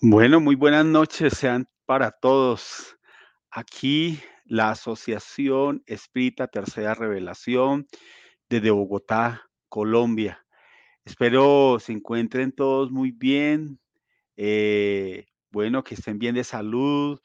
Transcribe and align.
Bueno, 0.00 0.38
muy 0.38 0.54
buenas 0.54 0.86
noches 0.86 1.34
sean 1.34 1.68
para 1.84 2.12
todos. 2.12 2.96
Aquí 3.50 4.20
la 4.44 4.70
Asociación 4.70 5.82
Espírita 5.86 6.46
Tercera 6.46 6.94
Revelación 6.94 7.88
desde 8.48 8.70
Bogotá, 8.70 9.42
Colombia. 9.68 10.46
Espero 11.04 11.78
se 11.80 11.92
encuentren 11.92 12.52
todos 12.52 12.92
muy 12.92 13.10
bien. 13.10 13.80
eh, 14.36 15.26
bueno, 15.50 15.82
que 15.82 15.96
estén 15.96 16.18
bien 16.20 16.36
de 16.36 16.44
salud, 16.44 17.20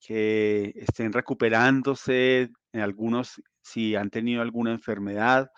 que 0.00 0.74
estén 0.76 1.12
recuperándose, 1.14 2.50
en 2.72 2.80
algunos 2.82 3.42
si 3.62 3.96
han 3.96 4.10
tenido 4.10 4.42
alguna 4.42 4.72
enfermedad. 4.72 5.50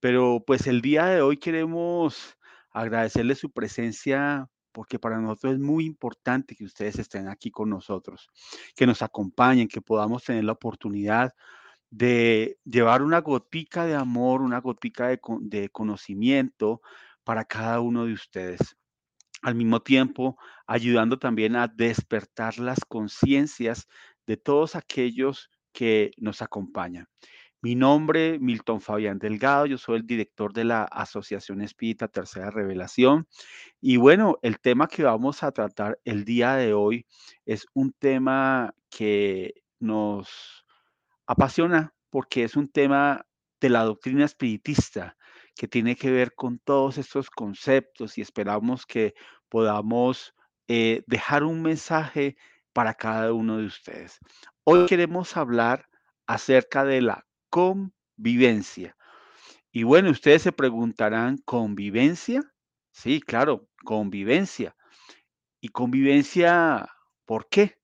Pero 0.00 0.42
pues 0.46 0.66
el 0.66 0.80
día 0.82 1.06
de 1.06 1.22
hoy 1.22 1.36
queremos 1.38 2.36
agradecerle 2.72 3.36
su 3.36 3.52
presencia 3.52 4.48
porque 4.72 4.98
para 4.98 5.18
nosotros 5.18 5.54
es 5.54 5.58
muy 5.60 5.84
importante 5.86 6.54
que 6.54 6.64
ustedes 6.64 6.98
estén 6.98 7.28
aquí 7.28 7.50
con 7.50 7.70
nosotros, 7.70 8.28
que 8.74 8.86
nos 8.86 9.02
acompañen, 9.02 9.68
que 9.68 9.80
podamos 9.80 10.24
tener 10.24 10.44
la 10.44 10.52
oportunidad 10.52 11.32
de 11.90 12.58
llevar 12.64 13.02
una 13.02 13.20
gotica 13.20 13.84
de 13.84 13.94
amor, 13.94 14.42
una 14.42 14.60
gotica 14.60 15.08
de, 15.08 15.20
de 15.40 15.68
conocimiento 15.70 16.80
para 17.24 17.44
cada 17.44 17.80
uno 17.80 18.06
de 18.06 18.12
ustedes. 18.12 18.76
Al 19.42 19.54
mismo 19.54 19.80
tiempo, 19.80 20.38
ayudando 20.66 21.18
también 21.18 21.56
a 21.56 21.66
despertar 21.66 22.58
las 22.58 22.84
conciencias 22.84 23.88
de 24.26 24.36
todos 24.36 24.76
aquellos 24.76 25.50
que 25.72 26.12
nos 26.16 26.42
acompañan. 26.42 27.08
Mi 27.62 27.74
nombre, 27.74 28.38
Milton 28.38 28.80
Fabián 28.80 29.18
Delgado, 29.18 29.66
yo 29.66 29.76
soy 29.76 29.98
el 29.98 30.06
director 30.06 30.54
de 30.54 30.64
la 30.64 30.84
Asociación 30.84 31.60
Espírita 31.60 32.08
Tercera 32.08 32.50
Revelación. 32.50 33.28
Y 33.82 33.98
bueno, 33.98 34.38
el 34.40 34.58
tema 34.60 34.88
que 34.88 35.02
vamos 35.02 35.42
a 35.42 35.52
tratar 35.52 36.00
el 36.04 36.24
día 36.24 36.54
de 36.54 36.72
hoy 36.72 37.06
es 37.44 37.66
un 37.74 37.92
tema 37.92 38.74
que 38.88 39.52
nos 39.78 40.64
apasiona 41.26 41.92
porque 42.08 42.44
es 42.44 42.56
un 42.56 42.70
tema 42.70 43.26
de 43.60 43.68
la 43.68 43.84
doctrina 43.84 44.24
espiritista 44.24 45.18
que 45.54 45.68
tiene 45.68 45.96
que 45.96 46.10
ver 46.10 46.34
con 46.34 46.60
todos 46.60 46.96
estos 46.96 47.28
conceptos 47.28 48.16
y 48.16 48.22
esperamos 48.22 48.86
que 48.86 49.12
podamos 49.50 50.34
eh, 50.66 51.02
dejar 51.06 51.44
un 51.44 51.60
mensaje 51.60 52.38
para 52.72 52.94
cada 52.94 53.34
uno 53.34 53.58
de 53.58 53.66
ustedes. 53.66 54.18
Hoy 54.64 54.86
queremos 54.86 55.36
hablar 55.36 55.84
acerca 56.26 56.86
de 56.86 57.02
la 57.02 57.26
convivencia. 57.50 58.96
Y 59.72 59.82
bueno, 59.82 60.10
ustedes 60.10 60.42
se 60.42 60.52
preguntarán, 60.52 61.38
¿convivencia? 61.44 62.42
Sí, 62.92 63.20
claro, 63.20 63.68
convivencia. 63.84 64.76
¿Y 65.60 65.68
convivencia 65.68 66.88
por 67.26 67.48
qué? 67.48 67.78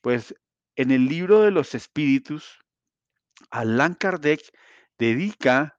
Pues 0.00 0.34
en 0.76 0.90
el 0.90 1.06
libro 1.06 1.42
de 1.42 1.50
los 1.50 1.74
espíritus, 1.74 2.58
Allan 3.50 3.94
Kardec 3.94 4.40
dedica 4.98 5.78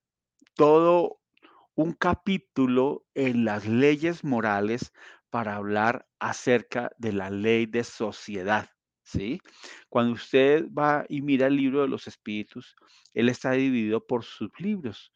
todo 0.55 1.19
un 1.75 1.93
capítulo 1.93 3.05
en 3.13 3.45
las 3.45 3.67
leyes 3.67 4.23
morales 4.23 4.91
para 5.29 5.55
hablar 5.55 6.07
acerca 6.19 6.91
de 6.97 7.13
la 7.13 7.29
ley 7.29 7.65
de 7.65 7.83
sociedad, 7.83 8.69
Cuando 9.89 10.13
usted 10.13 10.65
va 10.71 11.05
y 11.09 11.21
mira 11.21 11.47
el 11.47 11.55
libro 11.55 11.81
de 11.81 11.87
los 11.87 12.07
espíritus, 12.07 12.75
él 13.13 13.29
está 13.29 13.51
dividido 13.51 14.05
por 14.05 14.23
sublibros. 14.23 15.13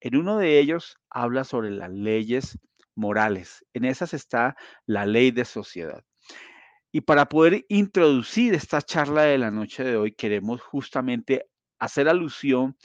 En 0.00 0.16
uno 0.16 0.38
de 0.38 0.58
ellos 0.58 0.98
habla 1.10 1.44
sobre 1.44 1.70
las 1.70 1.90
leyes 1.90 2.58
morales. 2.94 3.64
En 3.72 3.84
esas 3.84 4.14
está 4.14 4.56
la 4.86 5.06
ley 5.06 5.30
de 5.30 5.44
sociedad. 5.44 6.04
Y 6.92 7.02
para 7.02 7.26
poder 7.28 7.64
introducir 7.68 8.54
esta 8.54 8.80
charla 8.80 9.22
de 9.22 9.38
la 9.38 9.50
noche 9.50 9.84
de 9.84 9.96
hoy, 9.96 10.12
queremos 10.12 10.62
justamente 10.62 11.46
hacer 11.78 12.08
alusión 12.08 12.76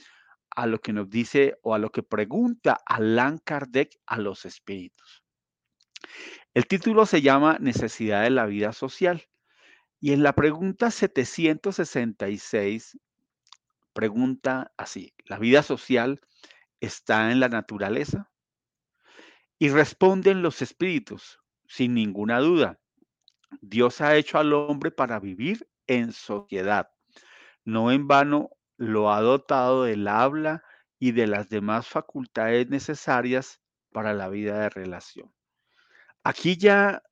a 0.50 0.66
lo 0.66 0.80
que 0.80 0.92
nos 0.92 1.08
dice 1.08 1.56
o 1.62 1.74
a 1.74 1.78
lo 1.78 1.90
que 1.90 2.02
pregunta 2.02 2.78
Allan 2.84 3.38
Kardec 3.38 3.98
a 4.06 4.18
los 4.18 4.44
espíritus. 4.44 5.24
El 6.52 6.66
título 6.66 7.06
se 7.06 7.22
llama 7.22 7.56
Necesidad 7.58 8.22
de 8.22 8.30
la 8.30 8.44
vida 8.44 8.74
social 8.74 9.26
y 10.02 10.12
en 10.12 10.22
la 10.24 10.34
pregunta 10.34 10.90
766 10.90 12.98
pregunta 13.92 14.72
así, 14.76 15.14
¿la 15.26 15.38
vida 15.38 15.62
social 15.62 16.20
está 16.80 17.30
en 17.30 17.38
la 17.38 17.48
naturaleza? 17.48 18.28
Y 19.60 19.68
responden 19.68 20.42
los 20.42 20.60
espíritus, 20.60 21.38
sin 21.68 21.94
ninguna 21.94 22.40
duda, 22.40 22.80
Dios 23.60 24.00
ha 24.00 24.16
hecho 24.16 24.38
al 24.38 24.52
hombre 24.52 24.90
para 24.90 25.20
vivir 25.20 25.68
en 25.86 26.12
sociedad. 26.12 26.90
No 27.64 27.92
en 27.92 28.08
vano 28.08 28.50
lo 28.76 29.12
ha 29.12 29.20
dotado 29.20 29.84
del 29.84 30.08
habla 30.08 30.64
y 30.98 31.12
de 31.12 31.28
las 31.28 31.48
demás 31.48 31.86
facultades 31.86 32.68
necesarias 32.68 33.60
para 33.92 34.14
la 34.14 34.28
vida 34.28 34.58
de 34.58 34.68
relación. 34.68 35.32
Aquí 36.24 36.56
ya 36.56 37.04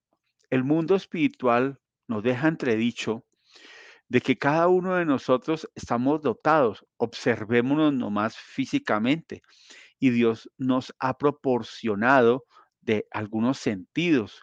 el 0.49 0.65
mundo 0.65 0.97
espiritual 0.97 1.81
nos 2.11 2.25
deja 2.25 2.49
entredicho 2.49 3.25
de 4.09 4.21
que 4.21 4.37
cada 4.37 4.67
uno 4.67 4.97
de 4.97 5.05
nosotros 5.05 5.71
estamos 5.77 6.21
dotados, 6.21 6.85
observémonos 6.97 7.95
nomás 7.95 8.37
físicamente, 8.37 9.43
y 10.01 10.11
Dios 10.11 10.51
nos 10.59 10.93
ha 10.99 11.17
proporcionado 11.17 12.47
de 12.81 13.07
algunos 13.13 13.59
sentidos, 13.59 14.43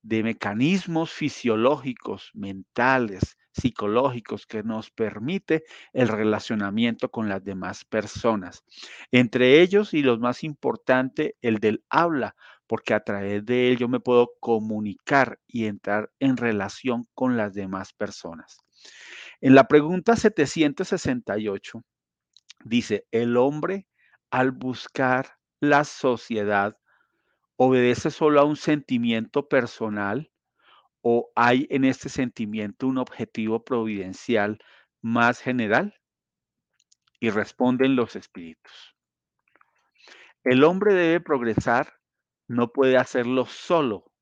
de 0.00 0.22
mecanismos 0.22 1.10
fisiológicos, 1.10 2.30
mentales, 2.32 3.36
psicológicos 3.52 4.46
que 4.46 4.62
nos 4.62 4.90
permite 4.90 5.64
el 5.92 6.08
relacionamiento 6.08 7.10
con 7.10 7.28
las 7.28 7.44
demás 7.44 7.84
personas. 7.84 8.64
Entre 9.12 9.60
ellos 9.60 9.92
y 9.92 10.02
los 10.02 10.20
más 10.20 10.42
importante, 10.42 11.36
el 11.42 11.58
del 11.58 11.84
habla, 11.90 12.34
porque 12.66 12.94
a 12.94 13.00
través 13.00 13.44
de 13.44 13.68
él 13.68 13.78
yo 13.78 13.88
me 13.88 14.00
puedo 14.00 14.32
comunicar 14.40 15.38
y 15.46 15.66
entrar 15.66 16.10
en 16.18 16.36
relación 16.36 17.08
con 17.14 17.36
las 17.36 17.54
demás 17.54 17.92
personas. 17.92 18.58
En 19.40 19.54
la 19.54 19.68
pregunta 19.68 20.16
768 20.16 21.84
dice, 22.64 23.06
el 23.10 23.36
hombre 23.36 23.86
al 24.30 24.50
buscar 24.50 25.36
la 25.60 25.84
sociedad 25.84 26.76
obedece 27.56 28.10
solo 28.10 28.40
a 28.40 28.44
un 28.44 28.56
sentimiento 28.56 29.48
personal 29.48 30.30
o 31.06 31.30
hay 31.36 31.66
en 31.70 31.84
este 31.84 32.08
sentimiento 32.08 32.86
un 32.86 32.96
objetivo 32.96 33.62
providencial 33.62 34.58
más 35.02 35.40
general? 35.40 35.94
Y 37.20 37.30
responden 37.30 37.94
los 37.94 38.16
espíritus. 38.16 38.96
El 40.42 40.64
hombre 40.64 40.94
debe 40.94 41.20
progresar, 41.20 41.94
no 42.46 42.72
puede 42.72 42.96
hacerlo 42.96 43.46
solo 43.46 44.12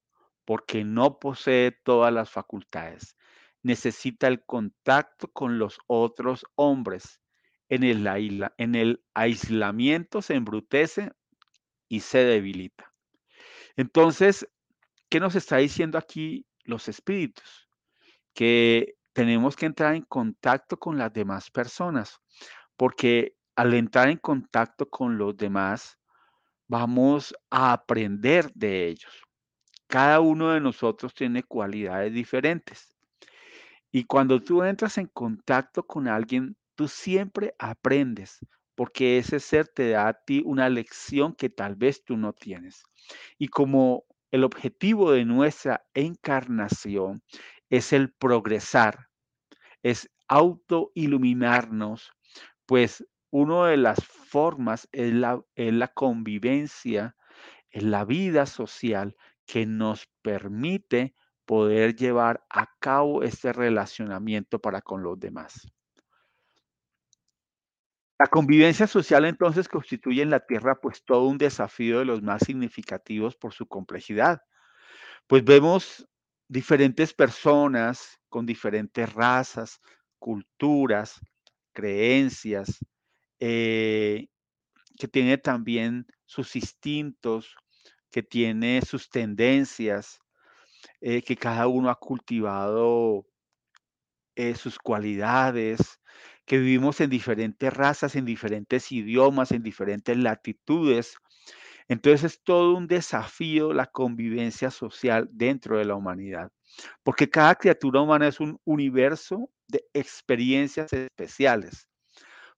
porque 0.45 0.85
no 0.85 1.19
posee 1.19 1.73
todas 1.85 2.13
las 2.13 2.31
facultades. 2.31 3.17
Necesita 3.63 4.27
el 4.29 4.45
contacto 4.45 5.29
con 5.29 5.59
los 5.59 5.79
otros 5.87 6.45
hombres. 6.57 7.21
En 7.69 7.85
el, 7.85 8.07
aisla- 8.07 8.55
en 8.59 8.75
el 8.75 9.05
aislamiento 9.15 10.21
se 10.21 10.35
embrutece 10.35 11.13
y 11.89 12.01
se 12.01 12.19
debilita. 12.19 12.93
Entonces, 13.77 14.47
¿qué 15.09 15.21
nos 15.21 15.35
está 15.35 15.59
diciendo 15.59 15.97
aquí 15.99 16.47
los 16.65 16.89
espíritus? 16.89 17.69
Que 18.35 18.97
tenemos 19.13 19.57
que 19.57 19.67
entrar 19.67 19.95
en 19.95 20.03
contacto 20.03 20.79
con 20.79 20.99
las 20.99 21.13
demás 21.13 21.51
personas, 21.51 22.21
porque 22.77 23.37
al 23.57 23.75
entrar 23.75 24.09
en 24.09 24.19
contacto 24.19 24.89
con 24.89 25.19
los 25.19 25.37
demás, 25.37 25.99
vamos 26.69 27.35
a 27.51 27.73
aprender 27.73 28.51
de 28.55 28.89
ellos. 28.89 29.13
Cada 29.87 30.21
uno 30.21 30.51
de 30.53 30.61
nosotros 30.61 31.13
tiene 31.15 31.43
cualidades 31.43 32.13
diferentes. 32.13 32.97
Y 33.91 34.05
cuando 34.05 34.41
tú 34.41 34.63
entras 34.63 34.97
en 34.97 35.07
contacto 35.07 35.87
con 35.87 36.09
alguien, 36.09 36.57
tú 36.75 36.89
siempre 36.89 37.55
aprendes, 37.59 38.39
porque 38.75 39.19
ese 39.19 39.39
ser 39.39 39.69
te 39.69 39.91
da 39.91 40.09
a 40.09 40.15
ti 40.15 40.43
una 40.47 40.69
lección 40.71 41.35
que 41.35 41.51
tal 41.51 41.77
vez 41.77 42.03
tú 42.05 42.17
no 42.17 42.33
tienes. 42.33 42.83
Y 43.39 43.49
como 43.49 44.05
el 44.31 44.45
objetivo 44.45 45.13
de 45.13 45.27
nuestra 45.27 45.85
encarnación 45.93 47.23
es 47.69 47.93
el 47.93 48.13
progresar, 48.15 49.09
es 49.83 50.11
autoiluminarnos, 50.27 52.13
pues 52.65 53.05
una 53.31 53.69
de 53.69 53.77
las 53.77 53.99
formas 54.33 54.89
es 54.93 55.13
la, 55.13 55.45
es 55.55 55.75
la 55.75 55.89
convivencia, 55.89 57.15
es 57.71 57.83
la 57.83 58.07
vida 58.07 58.47
social 58.47 59.15
que 59.45 59.67
nos 59.67 60.09
permite 60.23 61.15
poder 61.45 61.95
llevar 61.95 62.43
a 62.49 62.67
cabo 62.81 63.23
este 63.23 63.53
relacionamiento 63.53 64.59
para 64.59 64.81
con 64.81 65.03
los 65.03 65.21
demás. 65.21 65.69
La 68.19 68.27
convivencia 68.27 68.87
social 68.87 69.27
entonces 69.27 69.69
constituye 69.69 70.23
en 70.23 70.31
la 70.31 70.41
Tierra 70.41 70.79
pues 70.81 71.05
todo 71.05 71.27
un 71.27 71.37
desafío 71.37 71.99
de 71.99 72.07
los 72.07 72.23
más 72.23 72.43
significativos 72.47 73.37
por 73.37 73.53
su 73.53 73.67
complejidad. 73.67 74.41
Pues 75.27 75.45
vemos 75.45 76.09
diferentes 76.49 77.13
personas 77.13 78.19
con 78.31 78.47
diferentes 78.47 79.13
razas, 79.13 79.81
culturas, 80.19 81.21
creencias, 81.75 82.79
eh, 83.45 84.29
que 84.97 85.09
tiene 85.09 85.37
también 85.37 86.07
sus 86.27 86.55
instintos, 86.55 87.57
que 88.13 88.23
tiene 88.23 88.83
sus 88.83 89.11
tendencias, 89.11 90.21
eh, 91.01 91.23
que 91.23 91.37
cada 91.37 91.67
uno 91.67 91.91
ha 91.91 91.97
cultivado 91.97 93.27
eh, 94.37 94.55
sus 94.55 94.79
cualidades, 94.79 95.99
que 96.45 96.59
vivimos 96.59 97.01
en 97.01 97.11
diferentes 97.11 97.75
razas, 97.75 98.15
en 98.15 98.27
diferentes 98.27 98.93
idiomas, 98.93 99.51
en 99.51 99.65
diferentes 99.65 100.17
latitudes. 100.17 101.17
Entonces 101.89 102.35
es 102.35 102.43
todo 102.45 102.77
un 102.77 102.87
desafío 102.87 103.73
la 103.73 103.87
convivencia 103.87 104.71
social 104.71 105.29
dentro 105.33 105.79
de 105.79 105.85
la 105.85 105.97
humanidad, 105.97 106.53
porque 107.03 107.29
cada 107.29 107.57
criatura 107.57 108.03
humana 108.03 108.29
es 108.29 108.39
un 108.39 108.61
universo 108.65 109.51
de 109.67 109.85
experiencias 109.93 110.93
especiales 110.93 111.89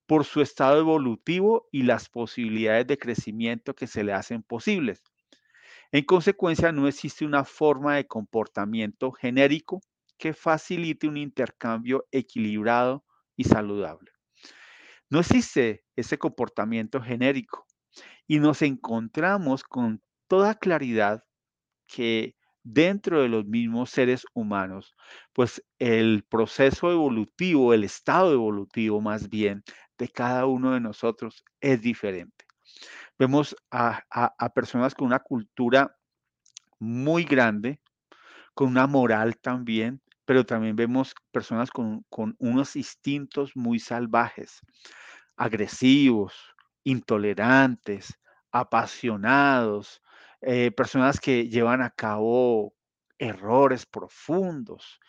por 0.06 0.24
su 0.24 0.40
estado 0.40 0.78
evolutivo 0.78 1.68
y 1.72 1.82
las 1.82 2.08
posibilidades 2.08 2.86
de 2.86 2.98
crecimiento 2.98 3.74
que 3.74 3.86
se 3.86 4.04
le 4.04 4.12
hacen 4.12 4.42
posibles. 4.42 5.02
En 5.92 6.04
consecuencia, 6.04 6.72
no 6.72 6.88
existe 6.88 7.24
una 7.24 7.44
forma 7.44 7.96
de 7.96 8.06
comportamiento 8.06 9.12
genérico 9.12 9.80
que 10.18 10.32
facilite 10.32 11.06
un 11.08 11.16
intercambio 11.16 12.06
equilibrado 12.10 13.04
y 13.36 13.44
saludable. 13.44 14.10
No 15.10 15.20
existe 15.20 15.84
ese 15.96 16.18
comportamiento 16.18 17.00
genérico 17.00 17.66
y 18.26 18.38
nos 18.40 18.62
encontramos 18.62 19.62
con 19.62 20.02
toda 20.28 20.54
claridad 20.54 21.22
que 21.86 22.36
dentro 22.64 23.22
de 23.22 23.28
los 23.28 23.44
mismos 23.44 23.90
seres 23.90 24.26
humanos, 24.32 24.96
pues 25.32 25.62
el 25.78 26.24
proceso 26.28 26.90
evolutivo, 26.90 27.74
el 27.74 27.84
estado 27.84 28.32
evolutivo 28.32 29.00
más 29.00 29.28
bien 29.28 29.62
de 29.98 30.08
cada 30.08 30.46
uno 30.46 30.72
de 30.72 30.80
nosotros 30.80 31.44
es 31.60 31.80
diferente. 31.80 32.46
Vemos 33.18 33.54
a, 33.70 34.02
personas 34.54 34.94
con 34.94 35.06
una 35.06 35.20
cultura 35.20 35.94
muy 36.80 37.24
grande, 37.24 37.80
con 38.54 38.68
una 38.68 38.86
moral 38.86 39.36
también, 39.38 40.00
pero 40.24 40.44
también 40.44 40.74
vemos 40.74 41.14
personas 41.30 41.70
con, 41.70 42.04
unos 42.38 42.76
instintos 42.76 43.54
muy 43.54 43.78
salvajes, 43.78 44.60
agresivos, 45.36 46.34
intolerantes, 46.82 48.18
apasionados, 48.50 50.00
eh, 50.46 50.70
personas 50.72 51.20
que 51.20 51.48
llevan 51.48 51.82
a 51.82 51.90
cabo 51.90 52.74
errores 53.18 53.86
profundos, 53.86 55.00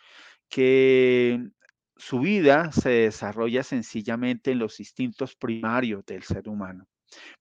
que 0.48 1.48
su 1.96 2.20
vida 2.20 2.72
se 2.72 2.90
desarrolla 2.90 3.62
sencillamente 3.62 4.52
en 4.52 4.58
los 4.58 4.80
instintos 4.80 5.34
primarios 5.34 6.04
del 6.06 6.22
ser 6.22 6.48
humano. 6.48 6.86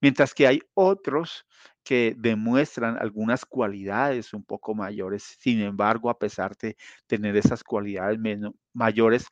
Mientras 0.01 0.33
que 0.33 0.47
hay 0.47 0.61
otros 0.73 1.45
que 1.83 2.15
demuestran 2.17 2.97
algunas 2.97 3.45
cualidades 3.45 4.33
un 4.33 4.43
poco 4.43 4.73
mayores, 4.73 5.37
sin 5.39 5.61
embargo, 5.61 6.09
a 6.09 6.17
pesar 6.17 6.55
de 6.57 6.77
tener 7.07 7.35
esas 7.37 7.63
cualidades 7.63 8.19
mayores, 8.73 9.27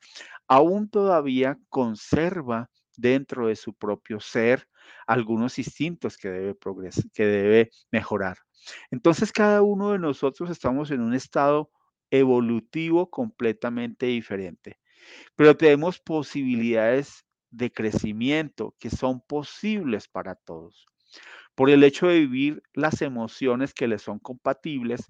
aún 0.47 0.89
todavía 0.89 1.57
conserva 1.69 2.69
dentro 2.95 3.47
de 3.47 3.55
su 3.55 3.73
propio 3.73 4.19
ser 4.19 4.67
algunos 5.07 5.59
instintos 5.59 6.17
que 6.17 6.29
debe 6.29 6.55
progresar, 6.55 7.05
que 7.13 7.25
debe 7.25 7.69
mejorar. 7.91 8.37
Entonces, 8.91 9.31
cada 9.31 9.61
uno 9.61 9.91
de 9.91 9.99
nosotros 9.99 10.49
estamos 10.49 10.91
en 10.91 11.01
un 11.01 11.13
estado 11.13 11.69
evolutivo 12.11 13.09
completamente 13.09 14.05
diferente, 14.05 14.79
pero 15.35 15.57
tenemos 15.57 15.99
posibilidades 15.99 17.25
de 17.49 17.71
crecimiento 17.71 18.75
que 18.79 18.89
son 18.89 19.21
posibles 19.21 20.07
para 20.07 20.35
todos. 20.35 20.85
Por 21.55 21.69
el 21.69 21.83
hecho 21.83 22.07
de 22.07 22.19
vivir 22.19 22.63
las 22.73 23.01
emociones 23.01 23.73
que 23.73 23.87
les 23.87 24.01
son 24.01 24.19
compatibles, 24.19 25.05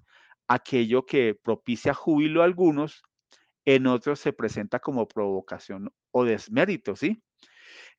aquello 0.47 1.05
que 1.05 1.35
propicia 1.35 1.93
júbilo 1.93 2.41
a 2.41 2.45
algunos, 2.45 3.03
en 3.65 3.87
otros 3.87 4.19
se 4.19 4.33
presenta 4.33 4.79
como 4.79 5.07
provocación 5.07 5.89
o 6.11 6.25
desmérito, 6.25 6.95
¿sí? 6.95 7.23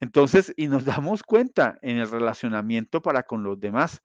Entonces, 0.00 0.52
y 0.56 0.68
nos 0.68 0.84
damos 0.84 1.22
cuenta 1.22 1.78
en 1.82 1.98
el 1.98 2.10
relacionamiento 2.10 3.00
para 3.02 3.22
con 3.22 3.42
los 3.42 3.58
demás, 3.60 4.02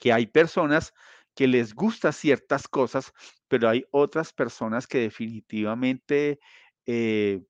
que 0.00 0.12
hay 0.12 0.26
personas 0.26 0.92
que 1.34 1.46
les 1.46 1.74
gusta 1.74 2.12
ciertas 2.12 2.68
cosas, 2.68 3.12
pero 3.48 3.68
hay 3.68 3.84
otras 3.90 4.32
personas 4.32 4.86
que 4.86 4.98
definitivamente 4.98 6.38
eh, 6.86 7.42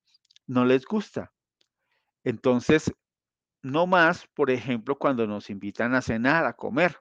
no 0.47 0.65
les 0.65 0.85
gusta. 0.85 1.33
Entonces, 2.25 2.93
no 3.63 3.87
más, 3.87 4.27
por 4.35 4.51
ejemplo, 4.51 4.97
cuando 4.97 5.27
nos 5.27 5.51
invitan 5.51 5.95
a 5.95 6.03
cenar, 6.03 6.45
a 6.47 6.55
comer. 6.55 6.99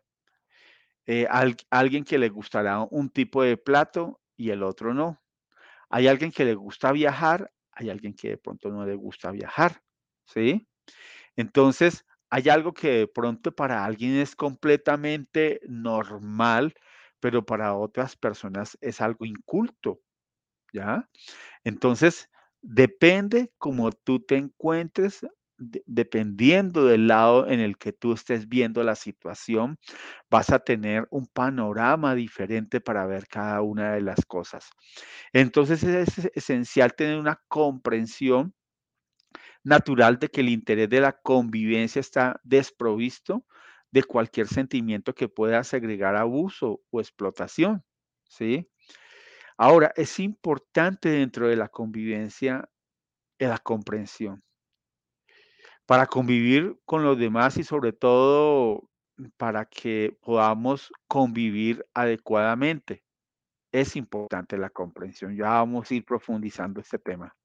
Eh, 1.06 1.28
alguien 1.70 2.06
que 2.06 2.18
le 2.18 2.30
gustará 2.30 2.80
un 2.90 3.10
tipo 3.10 3.44
de 3.44 3.58
plato 3.58 4.22
y 4.38 4.52
el 4.52 4.64
otro 4.64 4.94
no. 4.94 5.22
Hay 5.90 6.08
alguien 6.08 6.32
que 6.32 6.46
le 6.46 6.56
gusta 6.56 6.92
viajar, 6.92 7.52
hay 7.72 7.90
alguien 7.90 8.14
que 8.14 8.30
de 8.30 8.38
pronto 8.38 8.70
no 8.70 8.86
le 8.86 8.96
gusta 8.96 9.32
viajar, 9.32 9.83
¿sí? 10.26 10.68
Entonces, 11.36 12.06
hay 12.30 12.50
algo 12.50 12.74
que 12.74 12.90
de 12.90 13.08
pronto 13.08 13.54
para 13.56 13.86
alguien 13.86 14.16
es 14.18 14.36
completamente 14.36 15.62
normal, 15.68 16.74
pero 17.20 17.46
para 17.46 17.76
otras 17.76 18.16
personas 18.16 18.78
es 18.82 19.02
algo 19.02 19.26
inculto, 19.26 20.02
¿ya? 20.74 21.10
Entonces, 21.64 22.30
Depende 22.66 23.54
como 23.58 23.92
tú 23.92 24.22
te 24.22 24.38
encuentres, 24.38 25.26
dependiendo 25.58 26.86
del 26.86 27.08
lado 27.08 27.48
en 27.50 27.60
el 27.60 27.78
que 27.78 27.94
tú 27.94 28.14
estés 28.14 28.50
viendo 28.50 28.84
la 28.84 28.96
situación, 28.96 29.78
vas 30.30 30.50
a 30.52 30.60
tener 30.60 31.08
un 31.12 31.28
panorama 31.28 32.16
diferente 32.16 32.82
para 32.82 33.06
ver 33.08 33.28
cada 33.28 33.62
una 33.62 33.94
de 33.94 34.02
las 34.02 34.26
cosas. 34.28 34.70
Entonces 35.34 35.84
es 35.84 36.32
esencial 36.36 36.96
tener 36.96 37.20
una 37.20 37.42
comprensión 37.48 38.54
natural 39.64 40.20
de 40.20 40.30
que 40.30 40.42
el 40.42 40.50
interés 40.50 40.90
de 40.90 41.02
la 41.02 41.14
convivencia 41.14 42.00
está 42.00 42.40
desprovisto 42.44 43.46
de 43.92 44.04
cualquier 44.04 44.48
sentimiento 44.48 45.14
que 45.14 45.30
pueda 45.30 45.64
segregar 45.64 46.16
abuso 46.16 46.82
o 46.90 47.00
explotación, 47.00 47.84
¿sí? 48.28 48.70
Ahora, 49.58 49.94
es 49.96 50.20
importante 50.20 51.10
dentro 51.10 51.48
de 51.48 51.56
la 51.56 51.70
convivencia 51.70 52.68
la 53.48 53.58
comprensión. 53.58 54.44
Para 55.86 56.08
convivir 56.08 56.80
con 56.86 57.04
los 57.04 57.18
demás 57.18 57.58
y 57.58 57.64
sobre 57.64 57.94
todo 57.94 58.90
para 59.38 59.66
que 59.66 60.18
podamos 60.22 60.92
convivir 61.08 61.86
adecuadamente. 61.94 63.04
Es 63.72 63.96
importante 63.96 64.58
la 64.58 64.70
comprensión. 64.70 65.36
Ya 65.36 65.50
vamos 65.50 65.90
a 65.90 65.96
ir 65.96 66.06
profundizando 66.06 66.80
este 66.80 67.00
tema. 67.00 67.36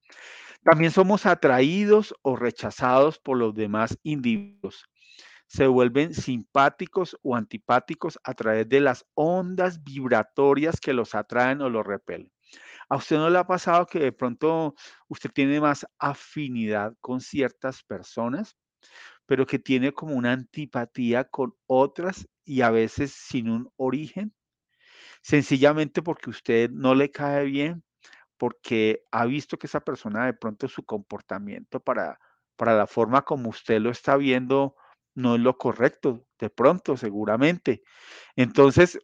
También 0.71 0.93
somos 0.93 1.25
atraídos 1.25 2.15
o 2.21 2.37
rechazados 2.37 3.19
por 3.19 3.39
los 3.39 3.55
demás 3.55 3.97
individuos 4.03 4.85
se 5.47 5.67
vuelven 5.67 6.13
simpáticos 6.13 7.17
o 7.23 7.35
antipáticos 7.35 8.19
a 8.23 8.35
través 8.35 8.69
de 8.69 8.81
las 8.81 9.07
ondas 9.15 9.83
vibratorias 9.83 10.79
que 10.79 10.93
los 10.93 11.15
atraen 11.15 11.63
o 11.63 11.71
los 11.71 11.87
repelen. 11.87 12.31
¿A 12.91 12.97
usted 12.97 13.17
no 13.17 13.31
le 13.31 13.39
ha 13.39 13.47
pasado 13.47 13.87
que 13.87 13.99
de 13.99 14.13
pronto 14.13 14.75
usted 15.09 15.31
tiene 15.31 15.59
más 15.59 15.87
afinidad 15.99 16.93
con 17.01 17.23
ciertas 17.23 17.83
personas, 17.83 18.55
pero 19.25 19.47
que 19.47 19.59
tiene 19.59 19.93
como 19.93 20.17
una 20.17 20.33
antipatía 20.33 21.25
con 21.25 21.55
otras 21.67 22.29
y 22.45 22.61
a 22.61 22.71
veces 22.71 23.13
sin 23.13 23.49
un 23.49 23.71
origen? 23.77 24.35
Sencillamente 25.23 26.03
porque 26.03 26.29
usted 26.29 26.71
no 26.71 26.95
le 26.95 27.11
cae 27.11 27.47
bien, 27.47 27.83
porque 28.39 29.05
ha 29.11 29.27
visto 29.27 29.59
que 29.59 29.67
esa 29.67 29.81
persona 29.81 30.27
de 30.27 30.33
pronto 30.33 30.69
su 30.69 30.85
comportamiento 30.85 31.81
para, 31.81 32.19
para 32.57 32.77
la 32.77 32.87
forma 32.87 33.23
como 33.23 33.51
usted 33.51 33.81
lo 33.81 33.91
está 33.91 34.17
viendo 34.17 34.77
no 35.15 35.35
es 35.35 35.41
lo 35.41 35.59
correcto, 35.59 36.25
de 36.39 36.49
pronto, 36.49 36.97
seguramente. 36.97 37.83
Entonces, 38.37 39.01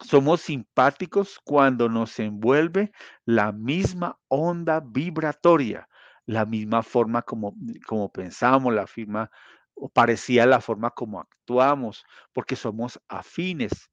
somos 0.00 0.40
simpáticos 0.40 1.38
cuando 1.44 1.88
nos 1.88 2.18
envuelve 2.18 2.92
la 3.24 3.52
misma 3.52 4.18
onda 4.28 4.80
vibratoria, 4.80 5.88
la 6.26 6.44
misma 6.44 6.82
forma 6.82 7.22
como, 7.22 7.54
como 7.86 8.10
pensamos, 8.10 8.74
la 8.74 8.86
firma 8.86 9.30
o 9.74 9.88
parecía 9.88 10.44
la 10.44 10.60
forma 10.60 10.90
como 10.90 11.20
actuamos, 11.20 12.04
porque 12.32 12.56
somos 12.56 13.00
afines 13.08 13.90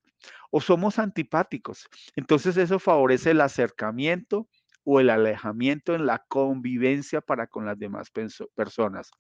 o 0.50 0.62
somos 0.62 0.98
antipáticos. 0.98 1.88
Entonces 2.16 2.58
eso 2.58 2.80
favorece 2.80 3.32
el 3.32 3.42
acercamiento 3.42 4.48
o 4.86 5.00
el 5.02 5.10
alejamiento 5.10 5.94
en 5.94 6.06
la 6.06 6.20
convivencia 6.28 7.20
para 7.22 7.48
con 7.48 7.66
las 7.66 7.78
demás 7.78 8.10
personas 8.56 9.12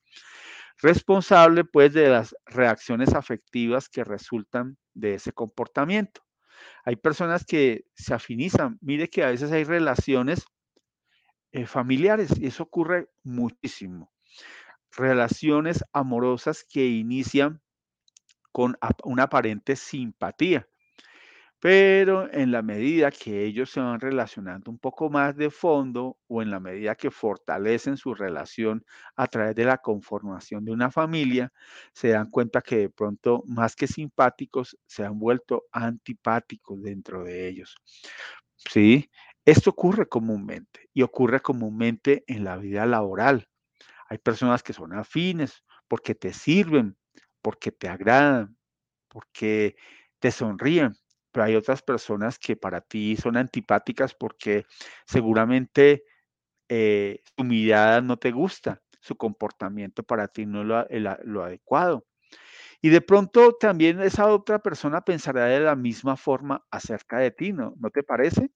responsable 0.81 1.63
pues 1.63 1.93
de 1.93 2.10
las 2.10 2.36
reacciones 2.45 3.13
afectivas 3.13 3.89
que 3.89 4.03
resultan 4.03 4.77
de 4.93 5.15
ese 5.15 5.31
comportamiento. 5.31 6.22
Hay 6.84 6.95
personas 6.95 7.45
que 7.45 7.86
se 7.95 8.13
afinizan. 8.13 8.77
Mire 8.81 9.10
que 9.10 9.24
a 9.24 9.29
veces 9.29 9.51
hay 9.51 9.63
relaciones 9.63 10.45
eh, 11.51 11.65
familiares 11.65 12.31
y 12.39 12.48
eso 12.48 12.63
ocurre 12.63 13.10
muchísimo. 13.24 14.12
Relaciones 14.91 15.84
amorosas 15.93 16.65
que 16.69 16.86
inician 16.86 17.62
con 18.51 18.77
una 19.03 19.24
aparente 19.24 19.75
simpatía 19.75 20.67
pero 21.65 22.31
en 22.31 22.51
la 22.51 22.62
medida 22.62 23.10
que 23.10 23.43
ellos 23.43 23.72
se 23.72 23.79
van 23.79 24.00
relacionando 24.00 24.69
un 24.69 24.77
poco 24.77 25.10
más 25.10 25.36
de 25.36 25.50
fondo 25.50 26.19
o 26.27 26.43
en 26.43 26.51
la 26.51 26.60
medida 26.60 26.93
que 26.93 27.10
fortalecen 27.10 27.98
su 27.98 28.13
relación 28.13 28.86
a 29.15 29.25
través 29.25 29.55
de 29.55 29.65
la 29.65 29.79
conformación 29.79 30.63
de 30.63 30.72
una 30.72 30.91
familia, 30.91 31.51
se 31.91 32.10
dan 32.10 32.29
cuenta 32.29 32.62
que 32.62 32.77
de 32.77 32.89
pronto 32.91 33.41
más 33.48 33.75
que 33.75 33.88
simpáticos 33.88 34.77
se 34.86 35.05
han 35.05 35.17
vuelto 35.17 35.63
antipáticos 35.72 36.84
dentro 36.84 37.24
de 37.24 37.48
ellos. 37.48 37.75
¿Sí? 38.57 39.10
Esto 39.43 39.72
ocurre 39.72 40.07
comúnmente 40.07 40.91
y 40.93 41.01
ocurre 41.01 41.39
comúnmente 41.39 42.25
en 42.27 42.43
la 42.43 42.57
vida 42.57 42.86
laboral. 42.86 43.48
Hay 44.07 44.19
personas 44.19 44.62
que 44.62 44.74
son 44.74 44.93
afines 44.93 45.63
porque 45.88 46.13
te 46.13 46.31
sirven, 46.31 46.95
porque 47.41 47.72
te 47.72 47.88
agradan, 47.89 48.55
porque 49.07 49.75
te 50.19 50.29
sonríen, 50.29 50.93
pero 51.36 51.48
hay 51.48 51.56
otras 51.58 51.82
personas 51.82 52.39
que 52.39 52.56
para 52.56 52.80
ti 52.80 53.18
son 53.18 53.36
antipáticas 53.36 54.15
porque 54.15 54.65
seguramente 55.06 56.06
eh, 56.70 57.20
su 57.36 57.44
mirada 57.44 58.00
no 58.00 58.15
te 58.15 58.32
gusta, 58.32 58.82
su 59.01 59.18
comportamiento 59.18 60.01
para 60.01 60.30
ti 60.30 60.46
no 60.46 60.62
es 60.88 61.01
lo, 61.25 61.44
adecuado. 61.44 62.06
Y 62.82 62.88
de 62.88 63.01
pronto 63.01 63.51
también 63.60 64.00
esa 64.00 64.27
otra 64.27 64.60
persona 64.60 65.01
pensará 65.01 65.48
de 65.48 65.60
la 65.60 65.75
misma 65.75 66.15
forma 66.15 66.65
acerca 66.72 67.18
de 67.18 67.32
ti, 67.32 67.51
¿no? 67.51 67.74
¿No 67.80 67.89
te 67.89 68.01
parece? 68.01 68.51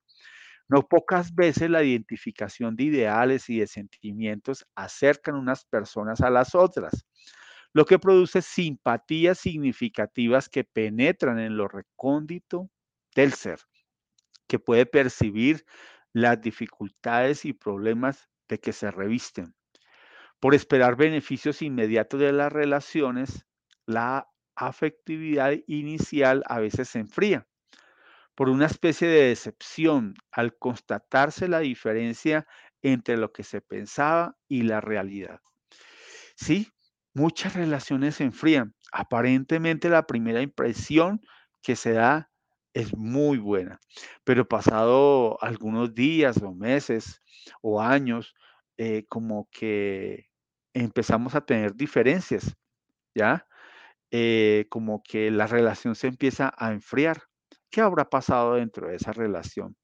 No 0.69 0.87
pocas 0.87 1.35
veces 1.35 1.69
la 1.69 1.83
identificación 1.83 2.77
de 2.77 2.85
ideales 2.85 3.49
y 3.49 3.59
de 3.59 3.67
sentimientos 3.67 4.65
acercan 4.73 5.35
unas 5.35 5.65
personas 5.65 6.21
a 6.21 6.29
las 6.29 6.55
otras 6.55 7.05
lo 7.73 7.85
que 7.85 7.99
produce 7.99 8.41
simpatías 8.41 9.37
significativas 9.39 10.49
que 10.49 10.63
penetran 10.63 11.39
en 11.39 11.57
lo 11.57 11.67
recóndito 11.67 12.69
del 13.15 13.33
ser, 13.33 13.59
que 14.47 14.59
puede 14.59 14.85
percibir 14.85 15.65
las 16.13 16.41
dificultades 16.41 17.45
y 17.45 17.53
problemas 17.53 18.29
de 18.47 18.59
que 18.59 18.73
se 18.73 18.91
revisten. 18.91 19.55
Por 20.39 20.55
esperar 20.55 20.95
beneficios 20.95 21.61
inmediatos 21.61 22.19
de 22.19 22.31
las 22.31 22.51
relaciones, 22.51 23.45
la 23.85 24.27
afectividad 24.55 25.53
inicial 25.67 26.43
a 26.47 26.59
veces 26.59 26.89
se 26.89 26.99
enfría 26.99 27.47
por 28.35 28.47
una 28.47 28.67
especie 28.67 29.09
de 29.09 29.27
decepción 29.27 30.15
al 30.31 30.57
constatarse 30.57 31.49
la 31.49 31.59
diferencia 31.59 32.47
entre 32.81 33.17
lo 33.17 33.33
que 33.33 33.43
se 33.43 33.59
pensaba 33.59 34.37
y 34.47 34.61
la 34.61 34.79
realidad. 34.79 35.41
Sí, 36.37 36.69
muchas 37.19 37.53
relaciones 37.53 38.15
se 38.15 38.23
enfrían. 38.23 38.73
Aparentemente 38.93 39.89
la 39.89 40.07
primera 40.07 40.41
impresión 40.41 41.21
que 41.61 41.75
se 41.75 41.91
da 41.91 42.31
es 42.73 42.95
muy 42.95 43.37
buena, 43.37 43.79
pero 44.23 44.47
pasado 44.47 45.37
algunos 45.43 45.93
días 45.93 46.41
o 46.41 46.53
meses 46.53 47.21
o 47.61 47.81
años, 47.81 48.33
eh, 48.77 49.05
como 49.09 49.49
que 49.51 50.27
empezamos 50.73 51.35
a 51.35 51.41
tener 51.41 51.75
diferencias, 51.75 52.55
¿ya? 53.13 53.45
Eh, 54.11 54.67
como 54.69 55.03
que 55.03 55.29
la 55.29 55.47
relación 55.47 55.95
se 55.95 56.07
empieza 56.07 56.53
a 56.57 56.71
enfriar. 56.71 57.23
¿Qué 57.69 57.81
habrá 57.81 58.09
pasado 58.09 58.55
dentro 58.55 58.87
de 58.87 58.95
esa 58.95 59.11
relación? 59.11 59.75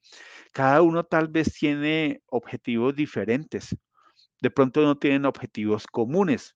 Cada 0.53 0.81
uno 0.81 1.03
tal 1.03 1.27
vez 1.27 1.53
tiene 1.53 2.21
objetivos 2.27 2.95
diferentes. 2.95 3.75
De 4.41 4.51
pronto 4.51 4.81
no 4.81 4.97
tienen 4.97 5.25
objetivos 5.25 5.85
comunes 5.87 6.55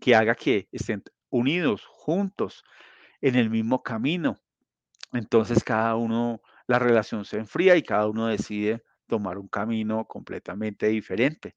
que 0.00 0.14
haga 0.14 0.34
que 0.34 0.68
estén 0.72 1.02
unidos, 1.30 1.84
juntos, 1.86 2.64
en 3.20 3.34
el 3.34 3.50
mismo 3.50 3.82
camino. 3.82 4.38
Entonces 5.12 5.64
cada 5.64 5.96
uno, 5.96 6.40
la 6.66 6.78
relación 6.78 7.24
se 7.24 7.38
enfría 7.38 7.76
y 7.76 7.82
cada 7.82 8.06
uno 8.06 8.26
decide 8.26 8.82
tomar 9.06 9.38
un 9.38 9.48
camino 9.48 10.06
completamente 10.06 10.88
diferente. 10.88 11.56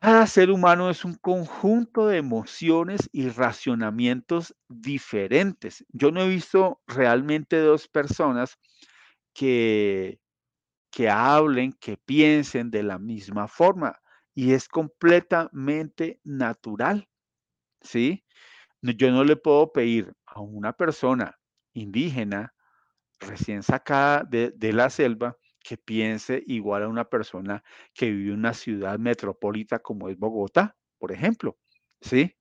Cada 0.00 0.26
ser 0.26 0.50
humano 0.50 0.90
es 0.90 1.04
un 1.04 1.14
conjunto 1.14 2.08
de 2.08 2.18
emociones 2.18 3.08
y 3.12 3.28
racionamientos 3.28 4.54
diferentes. 4.68 5.84
Yo 5.90 6.10
no 6.10 6.22
he 6.22 6.28
visto 6.28 6.82
realmente 6.88 7.60
dos 7.60 7.86
personas 7.86 8.58
que, 9.32 10.20
que 10.90 11.08
hablen, 11.08 11.72
que 11.74 11.96
piensen 11.96 12.72
de 12.72 12.82
la 12.82 12.98
misma 12.98 13.46
forma 13.46 14.01
y 14.34 14.52
es 14.52 14.68
completamente 14.68 16.20
natural, 16.24 17.08
¿sí? 17.80 18.24
Yo 18.80 19.10
no 19.10 19.24
le 19.24 19.36
puedo 19.36 19.72
pedir 19.72 20.12
a 20.26 20.40
una 20.40 20.72
persona 20.72 21.38
indígena 21.72 22.54
recién 23.20 23.62
sacada 23.62 24.24
de, 24.24 24.72
la 24.72 24.90
selva 24.90 25.36
que 25.60 25.76
piense 25.76 26.42
igual 26.46 26.82
a 26.82 26.88
una 26.88 27.04
persona 27.04 27.62
que 27.94 28.10
vive 28.10 28.32
en 28.32 28.38
una 28.38 28.54
ciudad 28.54 28.98
metropolita 28.98 29.78
como 29.78 30.08
es 30.08 30.18
Bogotá, 30.18 30.76
por 30.98 31.12
ejemplo, 31.12 31.56
¿sí? 32.00 32.34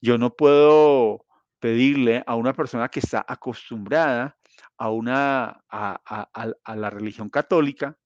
Yo 0.00 0.18
no 0.18 0.34
puedo 0.34 1.26
pedirle 1.60 2.24
a 2.26 2.34
una 2.34 2.52
persona 2.52 2.88
que 2.88 3.00
está 3.00 3.24
acostumbrada 3.28 4.36
a, 4.76 4.90
una, 4.90 5.62
a 5.68 6.76
la 6.76 6.90
religión 6.90 7.30
católica 7.30 7.96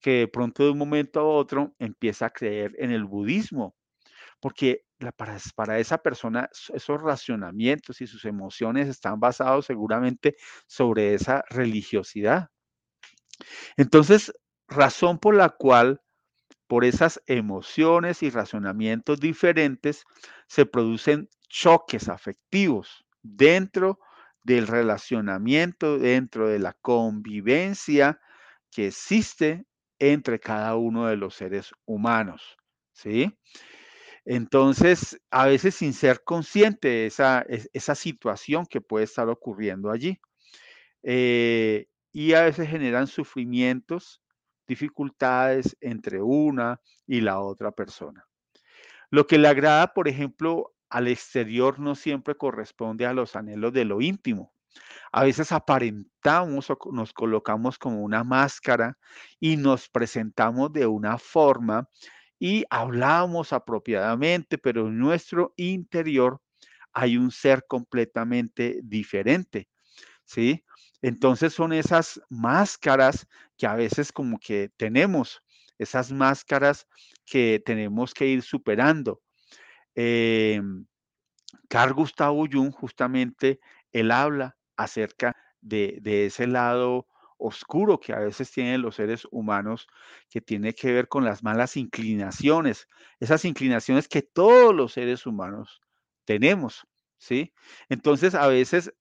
que 0.00 0.20
de 0.20 0.28
pronto 0.28 0.64
de 0.64 0.70
un 0.70 0.78
momento 0.78 1.20
a 1.20 1.24
otro 1.24 1.74
empieza 1.78 2.26
a 2.26 2.30
creer 2.30 2.74
en 2.78 2.90
el 2.90 3.04
budismo, 3.04 3.74
porque 4.40 4.84
para, 5.16 5.38
para 5.54 5.78
esa 5.78 5.98
persona 5.98 6.48
esos 6.74 7.02
racionamientos 7.02 8.00
y 8.00 8.06
sus 8.06 8.24
emociones 8.24 8.88
están 8.88 9.20
basados 9.20 9.66
seguramente 9.66 10.36
sobre 10.66 11.14
esa 11.14 11.44
religiosidad. 11.50 12.50
Entonces, 13.76 14.32
razón 14.68 15.18
por 15.18 15.34
la 15.34 15.50
cual 15.50 16.00
por 16.66 16.84
esas 16.84 17.22
emociones 17.26 18.22
y 18.22 18.30
razonamientos 18.30 19.20
diferentes 19.20 20.04
se 20.48 20.66
producen 20.66 21.28
choques 21.48 22.08
afectivos 22.08 23.06
dentro 23.22 24.00
del 24.42 24.66
relacionamiento, 24.66 25.98
dentro 25.98 26.48
de 26.48 26.58
la 26.58 26.72
convivencia 26.74 28.20
que 28.70 28.88
existe 28.88 29.64
entre 29.98 30.38
cada 30.40 30.76
uno 30.76 31.06
de 31.06 31.16
los 31.16 31.34
seres 31.34 31.72
humanos, 31.84 32.56
¿sí? 32.92 33.32
Entonces, 34.24 35.20
a 35.30 35.46
veces 35.46 35.76
sin 35.76 35.92
ser 35.92 36.24
consciente 36.24 36.88
de 36.88 37.06
esa, 37.06 37.46
esa 37.72 37.94
situación 37.94 38.66
que 38.66 38.80
puede 38.80 39.04
estar 39.04 39.28
ocurriendo 39.28 39.90
allí. 39.90 40.18
Eh, 41.04 41.86
y 42.12 42.32
a 42.32 42.42
veces 42.42 42.68
generan 42.68 43.06
sufrimientos, 43.06 44.20
dificultades 44.66 45.76
entre 45.80 46.20
una 46.20 46.80
y 47.06 47.20
la 47.20 47.40
otra 47.40 47.70
persona. 47.70 48.26
Lo 49.10 49.26
que 49.28 49.38
le 49.38 49.46
agrada, 49.46 49.94
por 49.94 50.08
ejemplo, 50.08 50.74
al 50.88 51.06
exterior 51.06 51.78
no 51.78 51.94
siempre 51.94 52.34
corresponde 52.34 53.06
a 53.06 53.12
los 53.12 53.36
anhelos 53.36 53.72
de 53.72 53.84
lo 53.84 54.00
íntimo. 54.00 54.52
A 55.12 55.24
veces 55.24 55.52
aparentamos 55.52 56.70
o 56.70 56.78
nos 56.92 57.12
colocamos 57.12 57.78
como 57.78 58.02
una 58.02 58.24
máscara 58.24 58.98
y 59.40 59.56
nos 59.56 59.88
presentamos 59.88 60.72
de 60.72 60.86
una 60.86 61.18
forma 61.18 61.88
y 62.38 62.64
hablamos 62.70 63.52
apropiadamente, 63.52 64.58
pero 64.58 64.88
en 64.88 64.98
nuestro 64.98 65.54
interior 65.56 66.40
hay 66.92 67.16
un 67.16 67.30
ser 67.30 67.64
completamente 67.66 68.80
diferente, 68.82 69.68
¿sí? 70.24 70.64
Entonces 71.02 71.52
son 71.52 71.72
esas 71.72 72.20
máscaras 72.30 73.26
que 73.56 73.66
a 73.66 73.74
veces 73.74 74.12
como 74.12 74.38
que 74.38 74.70
tenemos, 74.76 75.42
esas 75.78 76.10
máscaras 76.10 76.86
que 77.24 77.62
tenemos 77.64 78.14
que 78.14 78.26
ir 78.26 78.42
superando. 78.42 79.20
Em, 79.94 80.86
Carl 81.68 81.94
Gustavo 81.94 82.46
Jung 82.50 82.72
justamente, 82.72 83.60
él 83.92 84.10
habla 84.10 84.55
acerca 84.76 85.36
de, 85.60 86.26
ese 86.26 86.46
lado 86.46 87.06
oscuro 87.38 88.00
que 88.00 88.12
a 88.12 88.18
veces 88.18 88.50
tienen 88.50 88.82
los 88.82 88.96
seres 88.96 89.26
humanos, 89.30 89.86
que 90.30 90.40
tiene 90.40 90.74
que 90.74 90.92
ver 90.92 91.08
con 91.08 91.24
las 91.24 91.42
malas 91.42 91.76
inclinaciones, 91.76 92.88
esas 93.20 93.44
inclinaciones 93.44 94.08
que 94.08 94.22
todos 94.22 94.74
los 94.74 94.92
seres 94.92 95.26
humanos 95.26 95.80
tenemos, 96.24 96.86
¿sí? 97.18 97.52
Entonces, 97.88 98.34
a 98.34 98.46
veces 98.46 98.92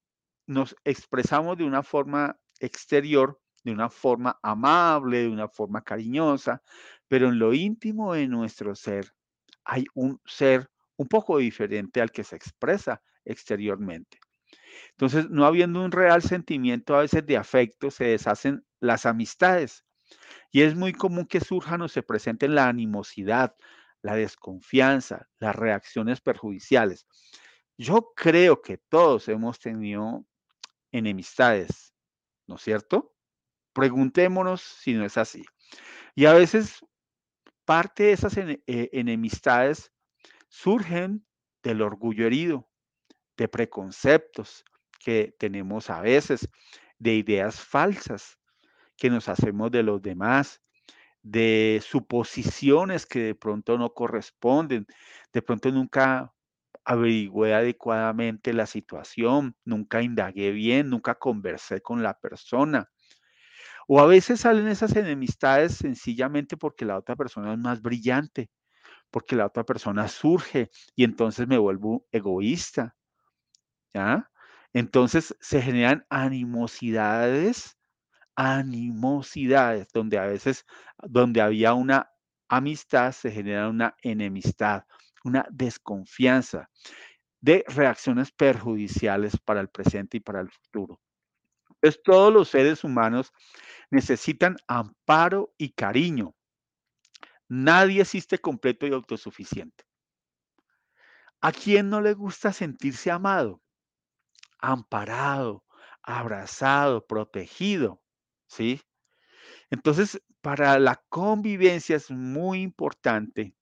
nos 0.48 0.76
expresamos 0.84 1.58
de 1.58 1.64
una 1.64 1.82
forma 1.84 2.38
exterior, 2.60 3.40
de 3.64 3.72
una 3.72 3.90
forma 3.90 4.38
amable, 4.44 5.24
de 5.24 5.30
una 5.30 5.48
forma 5.48 5.82
cariñosa, 5.82 6.62
pero 7.08 7.30
en 7.30 7.40
lo 7.40 7.54
íntimo 7.54 8.14
de 8.14 8.28
nuestro 8.28 8.76
ser 8.76 9.14
hay 9.64 9.86
un 9.94 10.22
ser 10.26 10.70
un 10.98 11.08
poco 11.08 11.40
diferente 11.40 12.02
al 12.02 12.12
que 12.12 12.24
se 12.24 12.36
expresa 12.36 13.02
exteriormente. 13.26 14.20
Entonces, 14.92 15.30
no 15.30 15.46
habiendo 15.46 15.84
un 15.84 15.92
real 15.92 16.22
sentimiento 16.22 16.96
a 16.96 17.02
veces 17.02 17.26
de 17.26 17.38
afecto, 17.38 17.92
se 17.92 18.06
deshacen 18.06 18.66
las 18.80 19.06
amistades. 19.06 19.86
Y 20.52 20.62
es 20.62 20.76
muy 20.76 20.94
común 20.94 21.26
que 21.26 21.40
surjan 21.40 21.82
o 21.82 21.88
se 21.88 22.04
presenten 22.04 22.56
la 22.56 22.68
animosidad, 22.68 23.56
la 24.02 24.16
desconfianza, 24.16 25.28
las 25.40 25.56
reacciones 25.56 26.22
perjudiciales. 26.22 27.08
Yo 27.78 28.14
creo 28.16 28.62
que 28.62 28.78
todos 28.78 29.28
hemos 29.28 29.60
tenido 29.60 30.26
enemistades, 30.92 31.94
¿no 32.48 32.56
es 32.56 32.62
cierto? 32.62 33.14
Preguntémonos 33.74 34.62
si 34.62 34.94
no 34.94 35.06
es 35.06 35.18
así. 35.18 35.44
Y 36.14 36.26
a 36.26 36.34
veces 36.34 36.86
parte 37.66 38.04
de 38.04 38.12
esas 38.14 38.38
eh, 38.38 38.62
enemistades 38.66 39.92
surgen 40.48 41.26
del 41.64 41.82
orgullo 41.82 42.26
herido, 42.26 42.70
de 43.38 43.48
preconceptos 43.48 44.64
que 45.00 45.36
tenemos 45.40 45.90
a 45.90 46.02
veces, 46.02 46.50
de 47.00 47.16
ideas 47.16 47.60
falsas 47.60 48.40
que 48.98 49.10
nos 49.10 49.28
hacemos 49.30 49.72
de 49.72 49.84
los 49.84 50.02
demás, 50.02 50.62
de 51.22 51.82
suposiciones 51.84 53.06
que 53.06 53.20
de 53.20 53.36
pronto 53.36 53.78
no 53.78 53.94
corresponden, 53.94 54.86
de 55.34 55.42
pronto 55.42 55.72
nunca 55.72 56.32
averigüé 56.86 57.54
adecuadamente 57.56 58.54
la 58.54 58.68
situación, 58.68 59.56
nunca 59.66 60.04
indagué 60.04 60.52
bien, 60.52 60.90
nunca 60.90 61.16
conversé 61.16 61.82
con 61.82 62.04
la 62.04 62.20
persona. 62.20 62.90
O 63.88 64.00
a 64.00 64.06
veces 64.06 64.42
salen 64.42 64.68
esas 64.68 64.96
enemistades 64.96 65.76
sencillamente 65.78 66.58
porque 66.58 66.86
la 66.86 66.98
otra 66.98 67.16
persona 67.16 67.54
es 67.54 67.60
más 67.60 67.82
brillante, 67.82 68.50
porque 69.12 69.36
la 69.36 69.48
otra 69.48 69.64
persona 69.64 70.08
surge 70.08 70.70
y 70.96 71.04
entonces 71.04 71.48
me 71.48 71.58
vuelvo 71.58 72.06
egoísta. 72.12 72.96
Entonces 74.74 75.36
se 75.40 75.62
generan 75.62 76.06
animosidades, 76.10 77.78
animosidades, 78.36 79.88
donde 79.94 80.18
a 80.18 80.26
veces, 80.26 80.66
donde 81.04 81.42
había 81.42 81.74
una 81.74 82.12
amistad, 82.50 83.12
se 83.14 83.32
genera 83.32 83.70
una 83.70 83.96
enemistad, 84.02 84.84
una 85.24 85.46
desconfianza 85.50 86.70
de 87.40 87.64
reacciones 87.68 88.32
perjudiciales 88.32 89.38
para 89.38 89.62
el 89.62 89.70
presente 89.70 90.18
y 90.18 90.20
para 90.20 90.42
el 90.42 90.50
futuro. 90.50 91.00
Entonces, 91.70 92.02
todos 92.04 92.34
los 92.34 92.50
seres 92.50 92.84
humanos 92.84 93.32
necesitan 93.92 94.58
amparo 94.68 95.54
y 95.58 95.70
cariño. 95.70 96.36
Nadie 97.48 98.02
existe 98.02 98.40
completo 98.40 98.88
y 98.88 98.94
autosuficiente. 98.94 99.86
¿A 101.42 101.52
quién 101.52 101.90
no 101.90 102.02
le 102.02 102.14
gusta 102.14 102.52
sentirse 102.52 103.12
amado? 103.12 103.62
Amparado, 104.72 105.64
abrazado, 106.02 107.06
protegido, 107.06 108.02
¿sí? 108.48 108.82
Entonces, 109.70 110.22
para 110.42 110.80
la 110.80 111.04
convivencia 111.10 111.96
es 111.96 112.12
muy 112.12 112.62
importante 112.62 113.56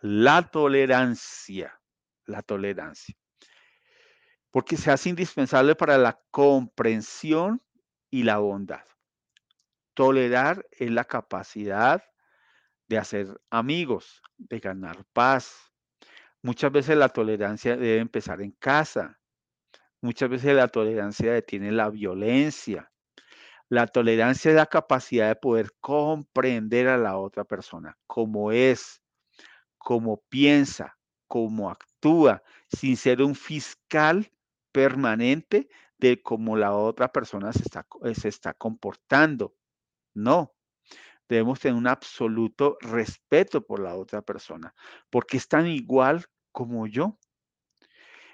la 0.00 0.42
tolerancia, 0.42 1.80
la 2.26 2.42
tolerancia, 2.42 3.14
porque 4.50 4.76
se 4.76 4.90
hace 4.90 5.08
indispensable 5.08 5.74
para 5.74 5.98
la 5.98 6.20
comprensión 6.30 7.62
y 8.10 8.22
la 8.22 8.38
bondad. 8.38 8.84
Tolerar 9.94 10.66
es 10.70 10.90
la 10.90 11.04
capacidad 11.04 12.04
de 12.86 12.98
hacer 12.98 13.40
amigos, 13.50 14.22
de 14.36 14.60
ganar 14.60 15.04
paz. 15.12 15.72
Muchas 16.42 16.70
veces 16.70 16.96
la 16.96 17.08
tolerancia 17.08 17.76
debe 17.76 17.98
empezar 17.98 18.40
en 18.40 18.52
casa, 18.52 19.18
Muchas 20.00 20.30
veces 20.30 20.54
la 20.54 20.68
tolerancia 20.68 21.32
detiene 21.32 21.72
la 21.72 21.90
violencia. 21.90 22.90
La 23.68 23.86
tolerancia 23.86 24.50
es 24.50 24.56
la 24.56 24.66
capacidad 24.66 25.28
de 25.28 25.36
poder 25.36 25.72
comprender 25.80 26.88
a 26.88 26.96
la 26.96 27.18
otra 27.18 27.44
persona, 27.44 27.98
cómo 28.06 28.52
es, 28.52 29.02
cómo 29.76 30.22
piensa, 30.28 30.96
cómo 31.26 31.70
actúa, 31.70 32.42
sin 32.68 32.96
ser 32.96 33.22
un 33.22 33.34
fiscal 33.34 34.30
permanente 34.72 35.68
de 35.98 36.22
cómo 36.22 36.56
la 36.56 36.74
otra 36.74 37.12
persona 37.12 37.52
se 37.52 37.62
está, 37.62 37.86
se 38.14 38.28
está 38.28 38.54
comportando. 38.54 39.54
No, 40.14 40.54
debemos 41.28 41.60
tener 41.60 41.76
un 41.76 41.86
absoluto 41.86 42.78
respeto 42.80 43.66
por 43.66 43.80
la 43.80 43.96
otra 43.96 44.22
persona, 44.22 44.74
porque 45.10 45.36
es 45.36 45.48
tan 45.48 45.66
igual 45.66 46.24
como 46.52 46.86
yo. 46.86 47.18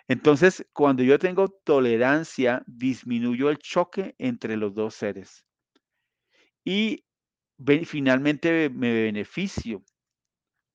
Entonces, 0.06 0.66
cuando 0.74 1.02
yo 1.02 1.18
tengo 1.18 1.48
tolerancia, 1.48 2.62
disminuyo 2.66 3.48
el 3.48 3.58
choque 3.58 4.14
entre 4.18 4.56
los 4.56 4.74
dos 4.74 4.94
seres. 4.94 5.44
Y 6.62 7.04
finalmente 7.86 8.68
me 8.68 8.92
beneficio, 8.92 9.82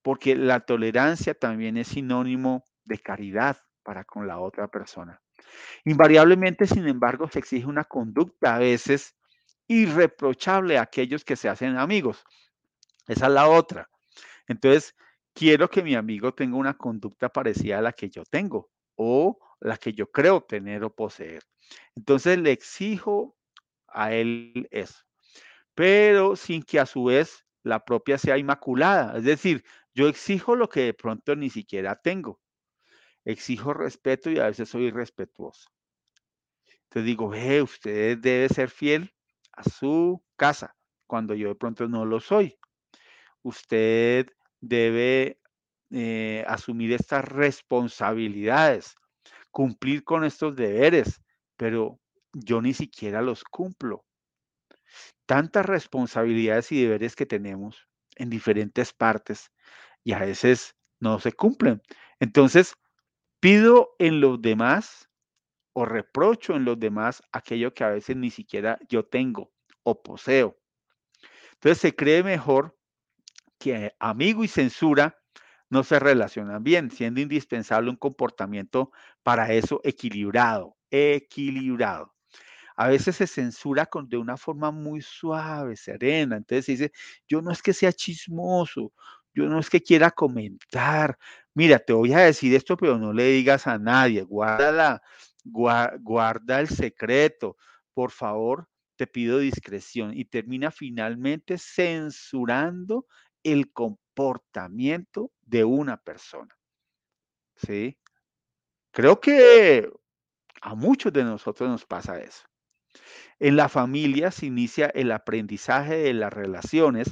porque 0.01 0.35
la 0.35 0.61
tolerancia 0.61 1.35
también 1.35 1.77
es 1.77 1.89
sinónimo 1.89 2.63
de 2.85 2.97
caridad 2.97 3.57
para 3.83 4.03
con 4.03 4.27
la 4.27 4.39
otra 4.39 4.67
persona. 4.67 5.21
Invariablemente, 5.85 6.65
sin 6.65 6.87
embargo, 6.87 7.29
se 7.29 7.39
exige 7.39 7.67
una 7.67 7.83
conducta 7.83 8.55
a 8.55 8.59
veces 8.59 9.15
irreprochable 9.67 10.79
a 10.79 10.83
aquellos 10.83 11.23
que 11.23 11.35
se 11.35 11.49
hacen 11.49 11.77
amigos. 11.77 12.23
Esa 13.07 13.27
es 13.27 13.33
la 13.33 13.47
otra. 13.47 13.89
Entonces, 14.47 14.95
quiero 15.33 15.69
que 15.69 15.83
mi 15.83 15.93
amigo 15.93 16.33
tenga 16.33 16.57
una 16.57 16.75
conducta 16.75 17.29
parecida 17.29 17.77
a 17.77 17.81
la 17.81 17.93
que 17.93 18.09
yo 18.09 18.23
tengo 18.25 18.71
o 19.01 19.39
la 19.61 19.77
que 19.77 19.93
yo 19.93 20.11
creo 20.11 20.41
tener 20.41 20.83
o 20.83 20.93
poseer. 20.93 21.41
Entonces 21.95 22.37
le 22.37 22.51
exijo 22.51 23.37
a 23.87 24.13
él 24.13 24.67
eso, 24.71 25.05
pero 25.73 26.35
sin 26.35 26.61
que 26.63 26.81
a 26.81 26.85
su 26.85 27.05
vez 27.05 27.45
la 27.63 27.85
propia 27.85 28.17
sea 28.17 28.37
inmaculada. 28.37 29.17
Es 29.17 29.23
decir, 29.23 29.63
yo 29.93 30.09
exijo 30.09 30.53
lo 30.53 30.67
que 30.67 30.81
de 30.81 30.93
pronto 30.93 31.33
ni 31.37 31.49
siquiera 31.49 31.95
tengo. 31.95 32.41
Exijo 33.23 33.73
respeto 33.73 34.29
y 34.29 34.39
a 34.39 34.47
veces 34.47 34.67
soy 34.67 34.87
irrespetuoso. 34.87 35.69
Entonces 36.83 37.05
digo, 37.05 37.31
usted 37.63 38.17
debe 38.17 38.49
ser 38.49 38.69
fiel 38.69 39.13
a 39.53 39.63
su 39.63 40.21
casa 40.35 40.75
cuando 41.07 41.33
yo 41.35 41.47
de 41.47 41.55
pronto 41.55 41.87
no 41.87 42.03
lo 42.03 42.19
soy. 42.19 42.59
Usted 43.43 44.27
debe 44.59 45.38
eh, 45.91 46.43
asumir 46.47 46.93
estas 46.93 47.25
responsabilidades, 47.25 48.95
cumplir 49.51 50.03
con 50.03 50.23
estos 50.23 50.55
deberes, 50.55 51.21
pero 51.57 51.99
yo 52.33 52.61
ni 52.61 52.73
siquiera 52.73 53.21
los 53.21 53.43
cumplo. 53.43 54.05
Tantas 55.25 55.65
responsabilidades 55.65 56.71
y 56.71 56.81
deberes 56.81 57.15
que 57.15 57.25
tenemos 57.25 57.87
en 58.15 58.29
diferentes 58.29 58.93
partes 58.93 59.51
y 60.03 60.13
a 60.13 60.19
veces 60.19 60.75
no 60.99 61.19
se 61.19 61.31
cumplen. 61.31 61.81
Entonces, 62.19 62.73
pido 63.39 63.95
en 63.99 64.21
los 64.21 64.41
demás 64.41 65.09
o 65.73 65.85
reprocho 65.85 66.55
en 66.55 66.65
los 66.65 66.79
demás 66.79 67.23
aquello 67.31 67.73
que 67.73 67.83
a 67.83 67.89
veces 67.89 68.15
ni 68.15 68.31
siquiera 68.31 68.79
yo 68.89 69.05
tengo 69.05 69.51
o 69.83 70.01
poseo. 70.01 70.57
Entonces 71.53 71.79
se 71.79 71.95
cree 71.95 72.23
mejor 72.23 72.77
que 73.59 73.93
amigo 73.99 74.43
y 74.43 74.47
censura 74.47 75.18
no 75.69 75.83
se 75.83 75.99
relacionan 75.99 76.63
bien, 76.63 76.91
siendo 76.91 77.21
indispensable 77.21 77.89
un 77.89 77.95
comportamiento 77.95 78.91
para 79.23 79.53
eso 79.53 79.81
equilibrado, 79.83 80.75
equilibrado. 80.89 82.13
A 82.75 82.87
veces 82.87 83.17
se 83.17 83.27
censura 83.27 83.85
con, 83.85 84.07
de 84.07 84.17
una 84.17 84.37
forma 84.37 84.71
muy 84.71 85.01
suave, 85.01 85.75
serena. 85.75 86.37
Entonces 86.37 86.65
se 86.65 86.71
dice, 86.71 86.91
yo 87.27 87.41
no 87.41 87.51
es 87.51 87.61
que 87.61 87.73
sea 87.73 87.91
chismoso, 87.91 88.93
yo 89.33 89.45
no 89.47 89.59
es 89.59 89.69
que 89.69 89.81
quiera 89.81 90.11
comentar. 90.11 91.17
Mira, 91.53 91.77
te 91.79 91.93
voy 91.93 92.13
a 92.13 92.19
decir 92.19 92.55
esto, 92.55 92.77
pero 92.77 92.97
no 92.97 93.13
le 93.13 93.25
digas 93.25 93.67
a 93.67 93.77
nadie. 93.77 94.23
Guarda, 94.23 95.01
guarda 95.43 96.61
el 96.61 96.69
secreto. 96.69 97.57
Por 97.93 98.11
favor, 98.11 98.69
te 98.95 99.07
pido 99.07 99.39
discreción. 99.39 100.17
Y 100.17 100.25
termina 100.25 100.71
finalmente 100.71 101.57
censurando 101.57 103.05
el 103.43 103.71
comportamiento 103.71 104.08
de 105.41 105.63
una 105.63 105.97
persona. 105.97 106.55
¿Sí? 107.55 107.97
Creo 108.91 109.19
que 109.19 109.89
a 110.61 110.75
muchos 110.75 111.13
de 111.13 111.23
nosotros 111.23 111.69
nos 111.69 111.85
pasa 111.85 112.19
eso. 112.19 112.43
En 113.39 113.55
la 113.55 113.69
familia 113.69 114.31
se 114.31 114.47
inicia 114.47 114.87
el 114.87 115.11
aprendizaje 115.11 115.95
de 115.95 116.13
las 116.13 116.33
relaciones 116.33 117.09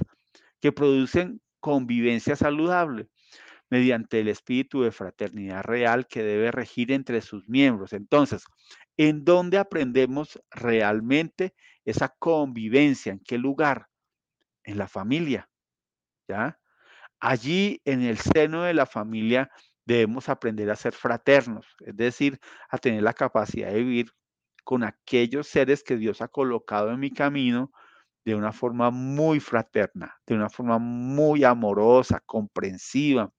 que 0.59 0.71
producen 0.71 1.41
convivencia 1.59 2.35
saludable 2.35 3.07
mediante 3.69 4.19
el 4.19 4.29
espíritu 4.29 4.81
de 4.81 4.91
fraternidad 4.91 5.63
real 5.63 6.07
que 6.07 6.23
debe 6.23 6.51
regir 6.51 6.91
entre 6.91 7.21
sus 7.21 7.47
miembros. 7.47 7.93
Entonces, 7.93 8.43
¿en 8.97 9.23
dónde 9.23 9.57
aprendemos 9.57 10.39
realmente 10.51 11.53
esa 11.85 12.09
convivencia? 12.19 13.13
¿En 13.13 13.19
qué 13.19 13.37
lugar? 13.37 13.87
En 14.63 14.77
la 14.77 14.87
familia. 14.87 15.49
¿Ya? 16.27 16.59
Allí 17.19 17.81
en 17.85 18.01
el 18.01 18.17
seno 18.17 18.63
de 18.63 18.73
la 18.73 18.85
familia 18.85 19.49
debemos 19.85 20.29
aprender 20.29 20.69
a 20.69 20.75
ser 20.75 20.93
fraternos, 20.93 21.65
es 21.79 21.95
decir, 21.95 22.39
a 22.69 22.77
tener 22.77 23.01
la 23.01 23.13
capacidad 23.13 23.71
de 23.71 23.83
vivir 23.83 24.11
con 24.63 24.83
aquellos 24.83 25.47
seres 25.47 25.83
que 25.83 25.95
Dios 25.95 26.21
ha 26.21 26.27
colocado 26.27 26.91
en 26.91 26.99
mi 26.99 27.11
camino 27.11 27.71
de 28.25 28.35
una 28.35 28.51
forma 28.51 28.91
muy 28.91 29.39
fraterna, 29.39 30.13
de 30.25 30.35
una 30.35 30.49
forma 30.49 30.77
muy 30.77 31.45
amorosa, 31.45 32.21
comprensiva, 32.25 33.31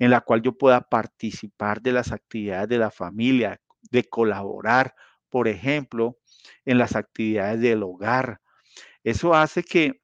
en 0.00 0.10
la 0.10 0.20
cual 0.20 0.42
yo 0.42 0.58
pueda 0.58 0.80
participar 0.80 1.80
de 1.80 1.92
las 1.92 2.10
actividades 2.10 2.68
de 2.68 2.78
la 2.78 2.90
familia, 2.90 3.60
de 3.90 4.02
colaborar, 4.04 4.94
por 5.30 5.46
ejemplo, 5.46 6.18
en 6.64 6.78
las 6.78 6.96
actividades 6.96 7.60
del 7.60 7.84
hogar. 7.84 8.40
Eso 9.04 9.32
hace 9.34 9.62
que 9.62 10.00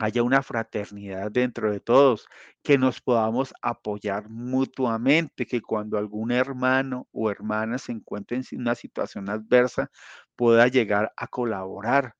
haya 0.00 0.22
una 0.22 0.42
fraternidad 0.42 1.30
dentro 1.30 1.70
de 1.72 1.80
todos, 1.80 2.26
que 2.62 2.78
nos 2.78 3.00
podamos 3.00 3.54
apoyar 3.62 4.28
mutuamente, 4.28 5.46
que 5.46 5.60
cuando 5.60 5.98
algún 5.98 6.30
hermano 6.30 7.08
o 7.12 7.30
hermana 7.30 7.78
se 7.78 7.92
encuentre 7.92 8.36
en 8.38 8.60
una 8.60 8.74
situación 8.74 9.28
adversa, 9.30 9.90
pueda 10.36 10.68
llegar 10.68 11.12
a 11.16 11.26
colaborar, 11.28 12.14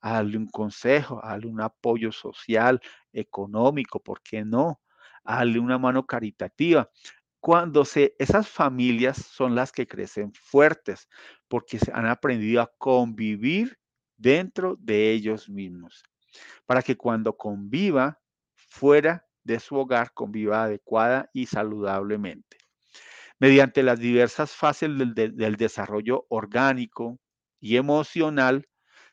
a 0.00 0.14
darle 0.14 0.38
un 0.38 0.48
consejo, 0.48 1.20
a 1.24 1.30
darle 1.30 1.48
un 1.48 1.60
apoyo 1.60 2.12
social, 2.12 2.80
económico, 3.12 4.00
¿por 4.00 4.22
qué 4.22 4.44
no? 4.44 4.80
A 5.24 5.36
darle 5.38 5.58
una 5.58 5.78
mano 5.78 6.06
caritativa. 6.06 6.90
Cuando 7.40 7.84
se, 7.84 8.14
esas 8.18 8.48
familias 8.48 9.18
son 9.18 9.54
las 9.54 9.72
que 9.72 9.86
crecen 9.86 10.32
fuertes, 10.34 11.08
porque 11.48 11.78
se 11.78 11.92
han 11.92 12.06
aprendido 12.06 12.62
a 12.62 12.72
convivir 12.78 13.78
dentro 14.16 14.76
de 14.80 15.12
ellos 15.12 15.48
mismos 15.48 16.04
para 16.66 16.82
que 16.82 16.96
cuando 16.96 17.36
conviva 17.36 18.20
fuera 18.54 19.26
de 19.44 19.60
su 19.60 19.76
hogar, 19.76 20.12
conviva 20.12 20.64
adecuada 20.64 21.30
y 21.32 21.46
saludablemente. 21.46 22.58
Mediante 23.38 23.82
las 23.82 23.98
diversas 23.98 24.52
fases 24.52 24.90
del, 24.98 25.14
del 25.14 25.56
desarrollo 25.56 26.26
orgánico 26.28 27.18
y 27.60 27.76
emocional, 27.76 28.66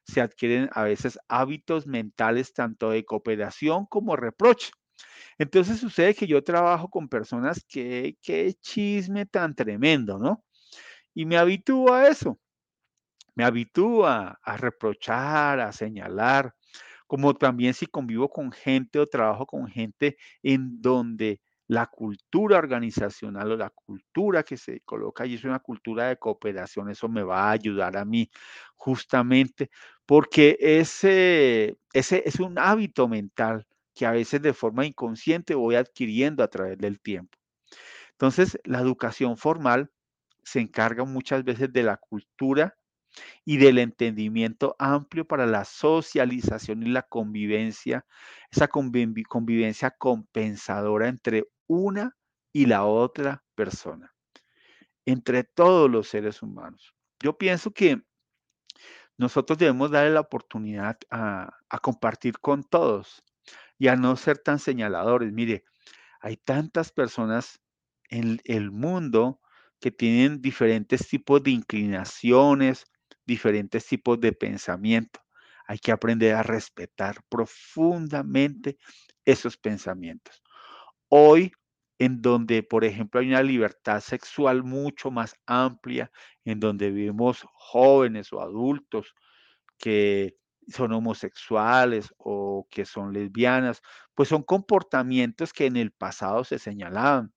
se 0.06 0.22
adquieren 0.22 0.70
a 0.74 0.84
veces 0.84 1.20
hábitos 1.28 1.88
mentales 1.88 2.54
tanto 2.54 2.90
de 2.90 3.06
cooperación 3.06 3.86
como 3.86 4.16
reproche. 4.16 4.72
Entonces 5.38 5.80
sucede 5.80 6.16
que 6.16 6.28
yo 6.28 6.44
trabajo 6.44 6.90
con 6.90 7.10
personas 7.10 7.64
que, 7.68 8.18
qué 8.22 8.54
chisme 8.62 9.26
tan 9.26 9.56
tremendo, 9.56 10.18
¿no? 10.18 10.44
Y 11.14 11.26
me 11.26 11.38
habitúo 11.38 11.94
a 11.94 12.08
eso. 12.08 12.40
Me 13.36 13.44
habitúo 13.44 14.06
a, 14.06 14.40
a 14.44 14.58
reprochar, 14.58 15.60
a 15.60 15.72
señalar, 15.72 16.54
como 17.14 17.36
también 17.36 17.76
si 17.76 17.86
convivo 17.86 18.28
con 18.28 18.52
gente 18.52 18.98
o 18.98 19.06
trabajo 19.06 19.46
con 19.46 19.68
gente 19.68 20.18
en 20.42 20.82
donde 20.82 21.42
la 21.68 21.86
cultura 21.86 22.58
organizacional 22.58 23.52
o 23.52 23.56
la 23.56 23.70
cultura 23.70 24.42
que 24.42 24.58
se 24.58 24.80
coloca 24.80 25.24
allí 25.24 25.36
es 25.36 25.44
una 25.44 25.60
cultura 25.60 26.08
de 26.08 26.18
cooperación, 26.18 26.90
eso 26.90 27.08
me 27.08 27.22
va 27.22 27.50
a 27.50 27.52
ayudar 27.52 27.98
a 27.98 28.04
mí 28.04 28.32
justamente 28.74 29.70
porque 30.08 30.58
ese, 30.60 31.78
ese 31.94 32.24
es 32.26 32.40
un 32.40 32.58
hábito 32.58 33.08
mental 33.08 33.68
que 33.94 34.08
a 34.08 34.12
veces 34.12 34.42
de 34.42 34.54
forma 34.54 34.84
inconsciente 34.84 35.54
voy 35.54 35.76
adquiriendo 35.76 36.44
a 36.44 36.48
través 36.48 36.80
del 36.80 37.00
tiempo. 37.00 37.38
Entonces, 38.14 38.58
la 38.64 38.80
educación 38.80 39.38
formal 39.38 39.92
se 40.42 40.62
encarga 40.62 41.04
muchas 41.06 41.44
veces 41.44 41.72
de 41.72 41.84
la 41.84 41.98
cultura 41.98 42.76
y 43.46 43.58
del 43.58 43.78
entendimiento 43.78 44.76
amplio 44.80 45.26
para 45.26 45.46
la 45.46 45.66
socialización 45.66 46.84
y 46.84 46.90
la 46.90 47.04
convivencia, 47.04 48.06
esa 48.52 48.68
convivencia 48.68 49.92
compensadora 49.92 51.08
entre 51.08 51.46
una 51.68 52.16
y 52.52 52.66
la 52.66 52.86
otra 52.86 53.44
persona, 53.56 54.14
entre 55.06 55.44
todos 55.44 55.90
los 55.90 56.08
seres 56.08 56.42
humanos. 56.42 56.94
Yo 57.20 57.38
pienso 57.38 57.72
que 57.72 58.02
nosotros 59.18 59.58
debemos 59.58 59.92
darle 59.92 60.12
la 60.12 60.22
oportunidad 60.22 60.98
a, 61.10 61.50
a 61.70 61.80
compartir 61.80 62.40
con 62.40 62.64
todos 62.64 63.24
y 63.78 63.88
a 63.88 63.96
no 63.96 64.16
ser 64.16 64.40
tan 64.40 64.60
señaladores. 64.60 65.32
Mire, 65.32 65.64
hay 66.20 66.38
tantas 66.38 66.92
personas 66.92 67.62
en 68.10 68.40
el 68.46 68.72
mundo 68.72 69.40
que 69.80 69.92
tienen 69.92 70.42
diferentes 70.42 71.08
tipos 71.08 71.44
de 71.44 71.52
inclinaciones, 71.52 72.86
diferentes 73.26 73.86
tipos 73.86 74.20
de 74.20 74.34
pensamiento. 74.34 75.22
Hay 75.68 75.80
que 75.80 75.92
aprender 75.92 76.36
a 76.36 76.44
respetar 76.44 77.18
profundamente 77.30 78.78
esos 79.26 79.58
pensamientos. 79.58 80.44
Hoy, 81.10 81.52
en 82.00 82.22
donde, 82.22 82.64
por 82.64 82.86
ejemplo, 82.86 83.20
hay 83.22 83.30
una 83.30 83.44
libertad 83.44 84.02
sexual 84.02 84.64
mucho 84.64 85.12
más 85.12 85.36
amplia, 85.46 86.12
en 86.46 86.60
donde 86.60 86.92
vivimos 86.92 87.46
jóvenes 87.54 88.34
o 88.34 88.42
adultos 88.42 89.14
que 89.78 90.38
son 90.70 90.94
homosexuales 90.94 92.14
o 92.18 92.68
que 92.72 92.86
son 92.86 93.14
lesbianas, 93.14 93.82
pues 94.16 94.30
son 94.30 94.44
comportamientos 94.44 95.54
que 95.54 95.66
en 95.68 95.78
el 95.78 95.92
pasado 95.92 96.44
se 96.46 96.60
señalaban, 96.60 97.34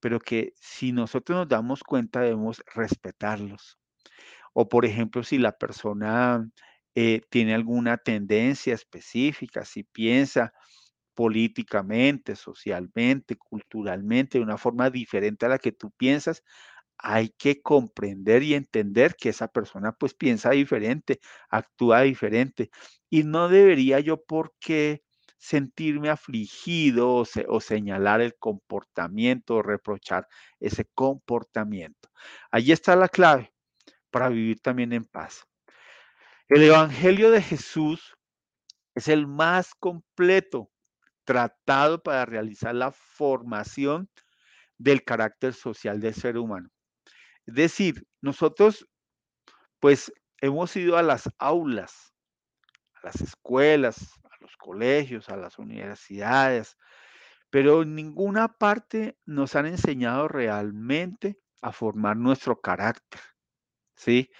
pero 0.00 0.20
que 0.20 0.54
si 0.56 0.92
nosotros 0.92 1.38
nos 1.40 1.48
damos 1.48 1.84
cuenta 1.84 2.22
debemos 2.22 2.62
respetarlos. 2.74 3.79
O 4.52 4.68
por 4.68 4.84
ejemplo, 4.84 5.22
si 5.22 5.38
la 5.38 5.52
persona 5.58 6.48
eh, 6.94 7.22
tiene 7.30 7.54
alguna 7.54 7.98
tendencia 7.98 8.74
específica, 8.74 9.64
si 9.64 9.84
piensa 9.84 10.52
políticamente, 11.14 12.36
socialmente, 12.36 13.36
culturalmente, 13.36 14.38
de 14.38 14.44
una 14.44 14.58
forma 14.58 14.90
diferente 14.90 15.46
a 15.46 15.50
la 15.50 15.58
que 15.58 15.72
tú 15.72 15.90
piensas, 15.92 16.42
hay 16.98 17.30
que 17.30 17.62
comprender 17.62 18.42
y 18.42 18.54
entender 18.54 19.16
que 19.16 19.30
esa 19.30 19.48
persona 19.48 19.92
pues 19.92 20.14
piensa 20.14 20.50
diferente, 20.50 21.20
actúa 21.50 22.02
diferente. 22.02 22.70
Y 23.10 23.24
no 23.24 23.48
debería 23.48 24.00
yo 24.00 24.22
por 24.24 24.54
qué 24.60 25.02
sentirme 25.38 26.10
afligido 26.10 27.14
o, 27.16 27.24
o, 27.48 27.60
señalar 27.60 28.20
el 28.20 28.36
comportamiento 28.38 29.56
o 29.56 29.62
reprochar 29.62 30.28
ese 30.60 30.86
comportamiento. 30.94 32.10
Allí 32.50 32.72
está 32.72 32.96
la 32.96 33.08
clave 33.08 33.52
para 34.10 34.28
vivir 34.28 34.60
también 34.60 34.92
en 34.92 35.04
paz. 35.04 35.46
El 36.48 36.62
Evangelio 36.62 37.30
de 37.30 37.42
Jesús 37.42 38.16
es 38.94 39.08
el 39.08 39.26
más 39.26 39.74
completo 39.74 40.70
tratado 41.24 42.02
para 42.02 42.26
realizar 42.26 42.74
la 42.74 42.90
formación 42.90 44.10
del 44.78 45.04
carácter 45.04 45.54
social 45.54 46.00
del 46.00 46.14
ser 46.14 46.38
humano. 46.38 46.68
Es 47.46 47.54
decir, 47.54 48.06
nosotros 48.20 48.88
pues 49.78 50.12
hemos 50.40 50.74
ido 50.76 50.96
a 50.96 51.02
las 51.02 51.30
aulas, 51.38 52.14
a 52.94 53.06
las 53.06 53.20
escuelas, 53.20 54.12
a 54.24 54.36
los 54.40 54.56
colegios, 54.56 55.28
a 55.28 55.36
las 55.36 55.58
universidades, 55.58 56.76
pero 57.50 57.82
en 57.82 57.94
ninguna 57.94 58.48
parte 58.48 59.18
nos 59.26 59.56
han 59.56 59.66
enseñado 59.66 60.28
realmente 60.28 61.38
a 61.62 61.72
formar 61.72 62.16
nuestro 62.16 62.60
carácter. 62.60 63.20
¿Sí? 64.00 64.30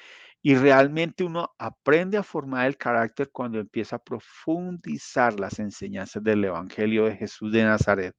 Y 0.42 0.54
realmente 0.54 1.22
uno 1.22 1.50
aprende 1.58 2.16
a 2.16 2.22
formar 2.22 2.66
el 2.66 2.78
carácter 2.78 3.30
cuando 3.30 3.58
empieza 3.58 3.96
a 3.96 4.02
profundizar 4.02 5.38
las 5.38 5.58
enseñanzas 5.58 6.22
del 6.22 6.44
Evangelio 6.44 7.04
de 7.04 7.16
Jesús 7.16 7.52
de 7.52 7.64
Nazaret. 7.64 8.14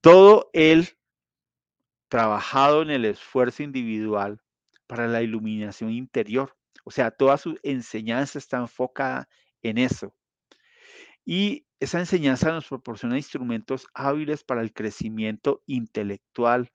Todo 0.00 0.48
él 0.54 0.88
trabajado 2.08 2.82
en 2.82 2.90
el 2.90 3.04
esfuerzo 3.04 3.62
individual 3.62 4.40
para 4.86 5.06
la 5.06 5.22
iluminación 5.22 5.90
interior. 5.90 6.56
O 6.84 6.90
sea, 6.90 7.10
toda 7.10 7.36
su 7.36 7.58
enseñanza 7.62 8.38
está 8.38 8.58
enfocada 8.58 9.28
en 9.62 9.78
eso. 9.78 10.14
Y 11.24 11.66
esa 11.78 12.00
enseñanza 12.00 12.50
nos 12.52 12.68
proporciona 12.68 13.16
instrumentos 13.16 13.86
hábiles 13.94 14.44
para 14.44 14.62
el 14.62 14.72
crecimiento 14.72 15.62
intelectual 15.66 16.72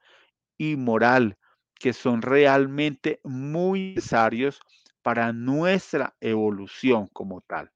y 0.58 0.76
moral, 0.76 1.38
que 1.80 1.94
son 1.94 2.22
realmente 2.22 3.20
muy 3.24 3.96
necesarios 3.96 4.60
para 5.02 5.32
nuestra 5.32 6.16
evolución 6.20 7.08
como 7.08 7.42
tal. 7.42 7.72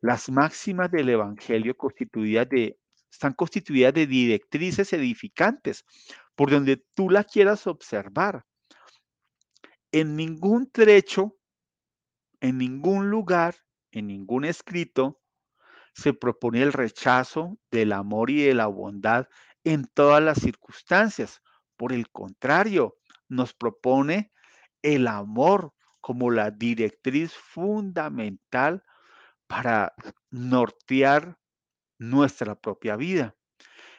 Las 0.00 0.30
máximas 0.30 0.90
del 0.90 1.08
Evangelio 1.08 1.76
están 3.10 3.32
constituidas 3.34 3.94
de 3.94 4.06
directrices 4.06 4.92
edificantes, 4.92 5.84
por 6.36 6.50
donde 6.50 6.82
tú 6.94 7.10
la 7.10 7.24
quieras 7.24 7.66
observar. 7.66 8.44
En 9.90 10.14
ningún 10.16 10.70
trecho, 10.70 11.36
en 12.40 12.58
ningún 12.58 13.10
lugar, 13.10 13.56
en 13.90 14.06
ningún 14.06 14.44
escrito, 14.44 15.20
se 15.94 16.12
propone 16.12 16.62
el 16.62 16.72
rechazo 16.72 17.58
del 17.72 17.92
amor 17.92 18.30
y 18.30 18.44
de 18.44 18.54
la 18.54 18.68
bondad 18.68 19.26
en 19.64 19.84
todas 19.92 20.22
las 20.22 20.38
circunstancias. 20.38 21.42
Por 21.76 21.92
el 21.92 22.08
contrario, 22.10 22.97
nos 23.28 23.54
propone 23.54 24.32
el 24.82 25.06
amor 25.06 25.74
como 26.00 26.30
la 26.30 26.50
directriz 26.50 27.32
fundamental 27.34 28.84
para 29.46 29.94
nortear 30.30 31.38
nuestra 31.98 32.54
propia 32.54 32.96
vida. 32.96 33.34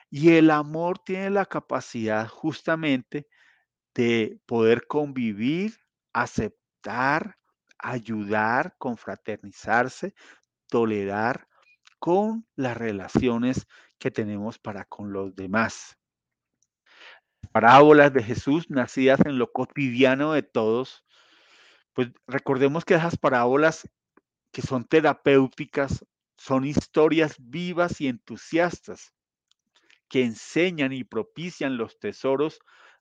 Y 0.09 0.31
el 0.31 0.49
amor 0.49 0.99
tiene 0.99 1.29
la 1.29 1.45
capacidad 1.45 2.27
justamente 2.27 3.27
de 3.93 4.39
poder 4.45 4.87
convivir, 4.87 5.77
aceptar, 6.13 7.37
ayudar, 7.77 8.75
confraternizarse, 8.77 10.13
tolerar 10.67 11.47
con 11.99 12.47
las 12.55 12.77
relaciones 12.77 13.67
que 13.99 14.09
tenemos 14.09 14.57
para 14.57 14.85
con 14.85 15.11
los 15.11 15.35
demás. 15.35 15.98
Parábolas 17.51 18.13
de 18.13 18.23
Jesús 18.23 18.69
nacidas 18.69 19.19
en 19.25 19.39
lo 19.39 19.51
cotidiano 19.51 20.33
de 20.33 20.43
todos, 20.43 21.05
pues 21.93 22.09
recordemos 22.27 22.85
que 22.85 22.95
esas 22.95 23.17
parábolas 23.17 23.89
que 24.51 24.61
son 24.61 24.85
terapéuticas 24.85 26.05
son 26.37 26.65
historias 26.65 27.35
vivas 27.39 27.99
y 28.01 28.07
entusiastas 28.07 29.13
que 30.07 30.23
enseñan 30.23 30.93
y 30.93 31.03
propician 31.03 31.77
los 31.77 31.99
tesoros 31.99 32.59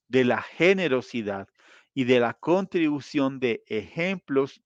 de 0.09 0.25
la 0.25 0.43
generosidad 0.43 1.49
y 1.95 2.05
de 2.05 2.21
la 2.21 2.35
contribución 2.35 3.41
de 3.41 3.65
ejemplos 3.67 4.63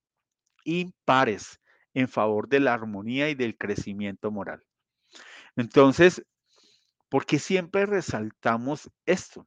impares 0.65 1.61
en 1.95 2.09
favor 2.09 2.49
de 2.49 2.61
la 2.61 2.75
armonía 2.75 3.31
y 3.31 3.35
del 3.35 3.57
crecimiento 3.57 4.31
moral. 4.31 4.65
Entonces, 5.57 6.25
¿por 7.09 7.27
qué 7.27 7.39
siempre 7.39 7.87
resaltamos 7.87 8.91
esto? 9.07 9.47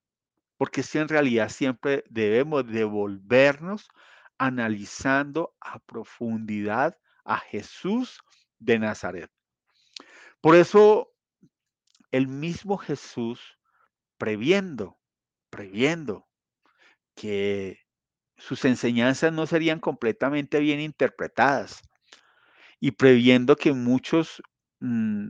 Porque 0.57 0.83
si 0.83 0.97
en 0.97 1.07
realidad 1.07 1.49
siempre 1.49 2.03
debemos 2.09 2.65
devolvernos 2.67 3.89
analizando 4.37 5.55
a 5.59 5.79
profundidad 5.79 6.97
a 7.23 7.37
Jesús 7.37 8.21
de 8.59 8.79
Nazaret. 8.79 9.31
Por 10.41 10.55
eso 10.55 11.11
el 12.11 12.27
mismo 12.27 12.77
Jesús, 12.77 13.57
previendo, 14.17 14.97
previendo 15.49 16.27
que 17.15 17.79
sus 18.37 18.65
enseñanzas 18.65 19.33
no 19.33 19.47
serían 19.47 19.79
completamente 19.79 20.59
bien 20.59 20.79
interpretadas 20.79 21.81
y 22.79 22.91
previendo 22.91 23.55
que 23.55 23.73
muchos 23.73 24.41
mm, 24.79 25.29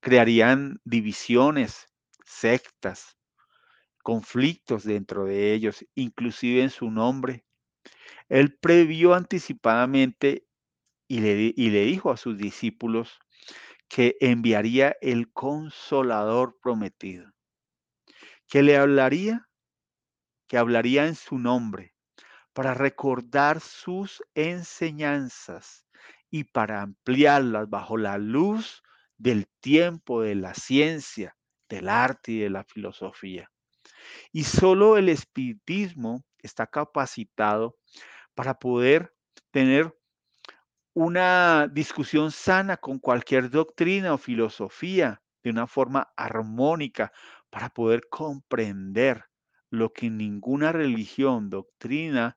crearían 0.00 0.80
divisiones, 0.84 1.86
sectas, 2.24 3.16
conflictos 4.02 4.84
dentro 4.84 5.24
de 5.24 5.52
ellos, 5.52 5.84
inclusive 5.94 6.62
en 6.62 6.70
su 6.70 6.90
nombre. 6.90 7.44
Él 8.28 8.56
previó 8.58 9.14
anticipadamente 9.14 10.46
y 11.08 11.20
le, 11.20 11.52
y 11.56 11.70
le 11.70 11.84
dijo 11.84 12.10
a 12.10 12.16
sus 12.16 12.38
discípulos 12.38 13.18
que 13.88 14.16
enviaría 14.20 14.96
el 15.00 15.32
consolador 15.32 16.58
prometido, 16.62 17.32
que 18.48 18.62
le 18.62 18.76
hablaría, 18.76 19.48
que 20.48 20.58
hablaría 20.58 21.06
en 21.06 21.16
su 21.16 21.38
nombre, 21.38 21.94
para 22.52 22.74
recordar 22.74 23.60
sus 23.60 24.22
enseñanzas 24.34 25.86
y 26.30 26.44
para 26.44 26.82
ampliarlas 26.82 27.68
bajo 27.68 27.96
la 27.96 28.18
luz 28.18 28.82
del 29.18 29.48
tiempo, 29.60 30.22
de 30.22 30.36
la 30.36 30.54
ciencia, 30.54 31.36
del 31.68 31.88
arte 31.88 32.32
y 32.32 32.38
de 32.38 32.50
la 32.50 32.64
filosofía. 32.64 33.50
Y 34.32 34.44
solo 34.44 34.96
el 34.96 35.08
espiritismo 35.08 36.24
está 36.38 36.66
capacitado 36.66 37.76
para 38.34 38.58
poder 38.58 39.14
tener 39.50 39.94
una 40.94 41.68
discusión 41.68 42.30
sana 42.30 42.76
con 42.76 42.98
cualquier 42.98 43.50
doctrina 43.50 44.14
o 44.14 44.18
filosofía 44.18 45.22
de 45.42 45.50
una 45.50 45.66
forma 45.66 46.12
armónica 46.16 47.12
para 47.48 47.68
poder 47.70 48.08
comprender 48.08 49.24
lo 49.70 49.92
que 49.92 50.10
ninguna 50.10 50.72
religión, 50.72 51.48
doctrina 51.48 52.36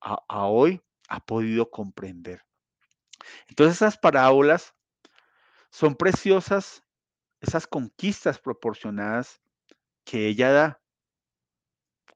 a, 0.00 0.18
a 0.28 0.46
hoy 0.46 0.82
ha 1.08 1.20
podido 1.20 1.70
comprender. 1.70 2.44
Entonces 3.48 3.76
esas 3.76 3.96
parábolas 3.96 4.74
son 5.70 5.94
preciosas, 5.94 6.82
esas 7.40 7.66
conquistas 7.66 8.38
proporcionadas 8.38 9.40
que 10.08 10.26
ella 10.26 10.50
da 10.50 10.80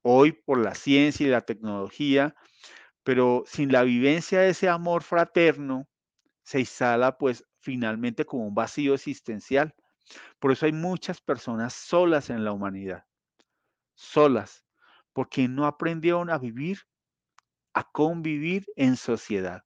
hoy 0.01 0.31
por 0.31 0.57
la 0.57 0.73
ciencia 0.73 1.27
y 1.27 1.29
la 1.29 1.41
tecnología, 1.41 2.35
pero 3.03 3.43
sin 3.45 3.71
la 3.71 3.83
vivencia 3.83 4.39
de 4.39 4.49
ese 4.49 4.67
amor 4.67 5.03
fraterno, 5.03 5.87
se 6.41 6.59
instala 6.59 7.19
pues 7.19 7.45
finalmente 7.59 8.25
como 8.25 8.47
un 8.47 8.55
vacío 8.55 8.95
existencial. 8.95 9.75
Por 10.39 10.51
eso 10.51 10.65
hay 10.65 10.71
muchas 10.71 11.21
personas 11.21 11.75
solas 11.75 12.31
en 12.31 12.43
la 12.43 12.51
humanidad, 12.51 13.05
solas, 13.93 14.65
porque 15.13 15.47
no 15.47 15.67
aprendieron 15.67 16.31
a 16.31 16.39
vivir, 16.39 16.79
a 17.75 17.83
convivir 17.91 18.65
en 18.75 18.97
sociedad. 18.97 19.61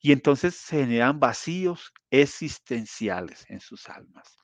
Y 0.00 0.12
entonces 0.12 0.54
se 0.54 0.78
generan 0.78 1.20
vacíos 1.20 1.92
existenciales 2.10 3.44
en 3.50 3.60
sus 3.60 3.90
almas. 3.90 4.38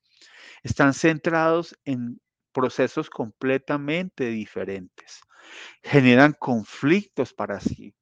Están 0.63 0.93
centrados 0.93 1.75
en 1.87 2.21
procesos 2.55 3.11
completamente 3.11 4.31
diferentes. 4.31 5.21
Generan 5.83 6.33
conflictos 6.33 7.35
para 7.35 7.61
sí. 7.61 7.95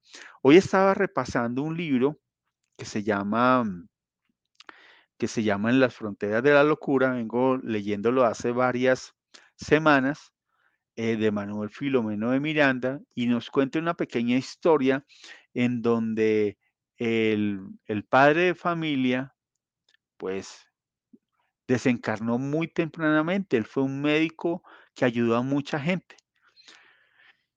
Hoy 0.42 0.58
estaba 0.58 0.94
repasando 0.94 1.62
un 1.62 1.76
libro 1.76 2.20
que 2.76 2.84
se 2.84 3.02
llama 3.02 3.64
que 5.18 5.28
se 5.28 5.42
llama 5.44 5.70
En 5.70 5.78
las 5.78 5.94
fronteras 5.94 6.42
de 6.42 6.52
la 6.52 6.64
locura. 6.64 7.12
Vengo 7.12 7.56
leyéndolo 7.56 8.24
hace 8.24 8.50
varias 8.50 9.14
semanas 9.56 10.32
eh, 10.96 11.16
de 11.16 11.30
Manuel 11.30 11.70
Filomeno 11.70 12.30
de 12.30 12.40
Miranda 12.40 13.00
y 13.14 13.26
nos 13.26 13.48
cuenta 13.50 13.78
una 13.78 13.94
pequeña 13.94 14.36
historia 14.36 15.04
en 15.54 15.80
donde 15.80 16.58
el, 16.96 17.60
el 17.86 18.04
padre 18.04 18.42
de 18.42 18.54
familia, 18.54 19.34
pues, 20.16 20.71
desencarnó 21.72 22.38
muy 22.38 22.68
tempranamente. 22.68 23.56
Él 23.56 23.64
fue 23.64 23.82
un 23.82 24.00
médico 24.02 24.62
que 24.94 25.04
ayudó 25.04 25.36
a 25.36 25.42
mucha 25.42 25.78
gente. 25.80 26.16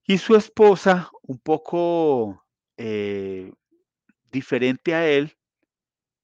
Y 0.07 0.17
su 0.17 0.35
esposa, 0.35 1.09
un 1.23 1.39
poco 1.39 2.45
eh, 2.77 3.51
diferente 4.31 4.93
a 4.93 5.07
él, 5.07 5.35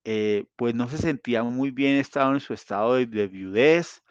eh, 0.03 0.45
pues 0.55 0.73
no 0.73 0.89
se 0.89 0.97
sentía 0.97 1.43
muy 1.43 1.71
bien, 1.71 1.97
estaba 1.97 2.33
en 2.33 2.39
su 2.39 2.53
estado 2.53 2.95
de, 2.95 3.05
de 3.05 3.27
viudez, 3.27 4.03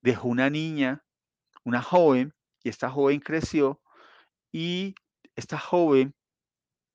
dejó 0.00 0.28
una 0.28 0.50
niña, 0.50 1.04
una 1.64 1.82
joven, 1.82 2.34
y 2.62 2.68
esta 2.68 2.90
joven 2.90 3.20
creció, 3.20 3.80
y 4.52 4.94
esta 5.36 5.58
joven 5.58 6.14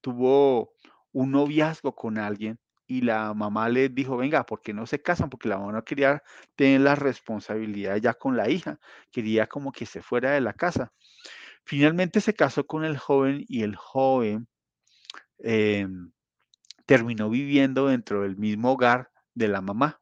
tuvo 0.02 0.74
un 1.12 1.32
noviazgo 1.32 1.96
con 1.96 2.18
alguien 2.18 2.60
y 2.90 3.02
la 3.02 3.36
mamá 3.36 3.70
le 3.70 3.88
dijo, 3.88 4.18
venga, 4.18 4.48
¿por 4.48 4.64
qué 4.64 4.74
no 4.74 4.88
se 4.88 5.00
casan? 5.00 5.30
Porque 5.30 5.48
la 5.48 5.60
mamá 5.60 5.72
no 5.74 5.86
quería 5.86 6.24
tener 6.56 6.82
la 6.82 6.96
responsabilidad 6.96 7.98
ya 7.98 8.16
con 8.16 8.36
la 8.36 8.50
hija, 8.50 8.80
quería 9.12 9.46
como 9.46 9.72
que 9.72 9.86
se 9.86 10.02
fuera 10.02 10.32
de 10.32 10.42
la 10.42 10.54
casa. 10.54 10.92
Finalmente 11.64 12.20
se 12.20 12.34
casó 12.34 12.66
con 12.66 12.84
el 12.84 12.98
joven 12.98 13.46
y 13.48 13.62
el 13.62 13.76
joven 13.76 14.48
eh, 15.38 15.88
terminó 16.88 17.30
viviendo 17.30 17.86
dentro 17.90 18.24
del 18.24 18.38
mismo 18.38 18.72
hogar 18.72 19.12
de 19.36 19.50
la 19.50 19.62
mamá. 19.62 20.02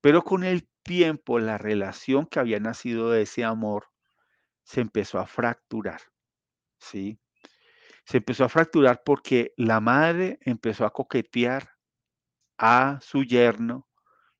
Pero 0.00 0.24
con 0.24 0.42
el 0.42 0.68
tiempo, 0.82 1.38
la 1.38 1.58
relación 1.58 2.26
que 2.26 2.40
había 2.40 2.58
nacido 2.58 3.12
de 3.12 3.22
ese 3.22 3.44
amor 3.44 3.86
se 4.64 4.80
empezó 4.80 5.20
a 5.20 5.28
fracturar, 5.28 6.00
¿sí? 6.80 7.20
Se 8.04 8.16
empezó 8.16 8.44
a 8.44 8.48
fracturar 8.48 9.02
porque 9.04 9.54
la 9.56 9.78
madre 9.78 10.40
empezó 10.42 10.84
a 10.86 10.92
coquetear 10.92 11.75
a 12.58 12.98
su 13.02 13.24
yerno 13.24 13.86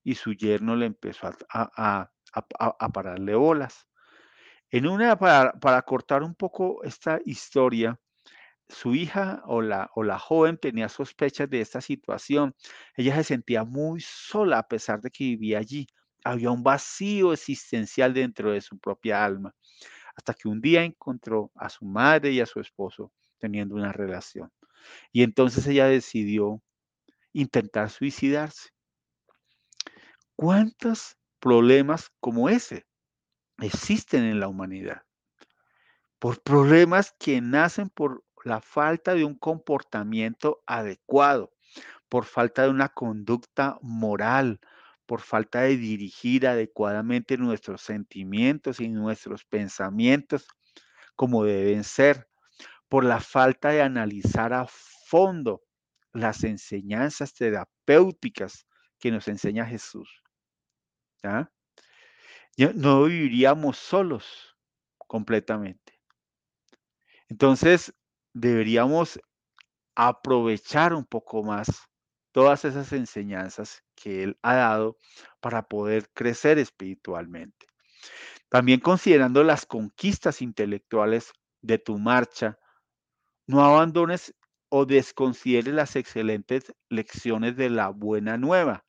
y 0.05 0.15
su 0.15 0.33
yerno 0.35 0.77
le 0.77 0.87
empezó 0.87 1.29
a, 1.29 1.37
a, 1.51 2.11
a, 2.33 2.77
a 2.79 2.89
pararle 2.91 3.35
bolas. 3.35 3.87
En 4.71 4.87
una, 4.87 5.17
para, 5.19 5.53
para, 5.53 5.83
cortar 5.83 6.23
un 6.23 6.35
poco 6.35 6.83
esta 6.85 7.21
historia, 7.25 7.99
su 8.69 8.95
hija 8.95 9.43
o 9.47 9.63
la, 9.63 9.91
o 9.95 10.03
la 10.03 10.19
joven 10.19 10.59
tenía 10.59 10.89
sospechas 10.89 11.49
de 11.51 11.61
esta 11.61 11.81
situación. 11.81 12.55
Ella 12.97 13.17
se 13.17 13.25
sentía 13.25 13.65
muy 13.65 14.01
sola 14.01 14.59
a 14.59 14.69
pesar 14.69 15.01
de 15.01 15.11
que 15.11 15.25
vivía 15.25 15.59
allí. 15.59 15.87
Había 16.25 16.51
un 16.51 16.63
vacío 16.63 17.33
existencial 17.33 18.13
dentro 18.15 18.53
de 18.53 18.61
su 18.61 18.79
propia 18.79 19.25
alma. 19.25 19.55
Hasta 20.17 20.35
que 20.35 20.49
un 20.49 20.61
día 20.61 20.83
encontró 20.83 21.53
a 21.55 21.69
su 21.69 21.85
madre 21.85 22.33
y 22.33 22.41
a 22.41 22.47
su 22.47 22.61
esposo 22.61 23.13
teniendo 23.39 23.75
una 23.75 23.93
relación. 23.93 24.51
Y 25.13 25.23
entonces 25.23 25.67
ella 25.67 25.87
decidió 25.87 26.63
intentar 27.37 27.91
suicidarse. 27.91 28.71
¿Cuántos 30.37 31.19
problemas 31.39 32.11
como 32.19 32.49
ese 32.49 32.87
existen 33.59 34.25
en 34.25 34.41
la 34.41 34.49
humanidad? 34.49 35.03
Por 36.19 36.43
problemas 36.43 37.15
que 37.19 37.43
nacen 37.43 37.91
por 37.91 38.25
la 38.45 38.63
falta 38.63 39.15
de 39.15 39.25
un 39.25 39.35
comportamiento 39.35 40.63
adecuado, 40.67 41.53
por 42.09 42.25
falta 42.25 42.63
de 42.63 42.71
una 42.71 42.89
conducta 42.89 43.79
moral, 43.83 44.59
por 45.05 45.21
falta 45.21 45.63
de 45.63 45.77
dirigir 45.77 46.47
adecuadamente 46.47 47.37
nuestros 47.37 47.83
sentimientos 47.83 48.81
y 48.81 48.89
nuestros 48.89 49.45
pensamientos 49.45 50.49
como 51.17 51.45
deben 51.45 51.85
ser, 51.85 52.29
por 52.89 53.05
la 53.05 53.21
falta 53.21 53.71
de 53.71 53.83
analizar 53.83 54.55
a 54.55 54.67
fondo 54.69 55.66
las 56.17 56.45
enseñanzas 56.45 57.35
terapéuticas 57.35 58.67
que 58.99 59.11
nos 59.11 59.29
enseña 59.29 59.67
Jesús. 59.67 60.23
No 62.75 63.05
viviríamos 63.05 63.77
solos 63.77 64.57
completamente. 64.99 66.01
Entonces, 67.29 67.93
deberíamos 68.33 69.21
aprovechar 69.95 70.95
un 70.95 71.05
poco 71.05 71.43
más 71.43 71.69
todas 72.33 72.65
esas 72.65 72.93
enseñanzas 72.93 73.83
que 73.95 74.23
Él 74.23 74.39
ha 74.43 74.55
dado 74.55 74.99
para 75.41 75.63
poder 75.63 76.11
crecer 76.13 76.59
espiritualmente. 76.59 77.67
También 78.49 78.81
considerando 78.81 79.43
las 79.43 79.67
conquistas 79.67 80.43
intelectuales 80.43 81.33
de 81.63 81.79
tu 81.79 81.99
marcha, 81.99 82.59
no 83.47 83.65
abandones 83.65 84.35
o 84.79 84.85
desconsideres 84.85 85.73
las 85.73 85.97
excelentes 85.97 86.75
lecciones 86.91 87.57
de 87.57 87.71
la 87.71 87.89
buena 87.89 88.37
nueva. 88.37 88.85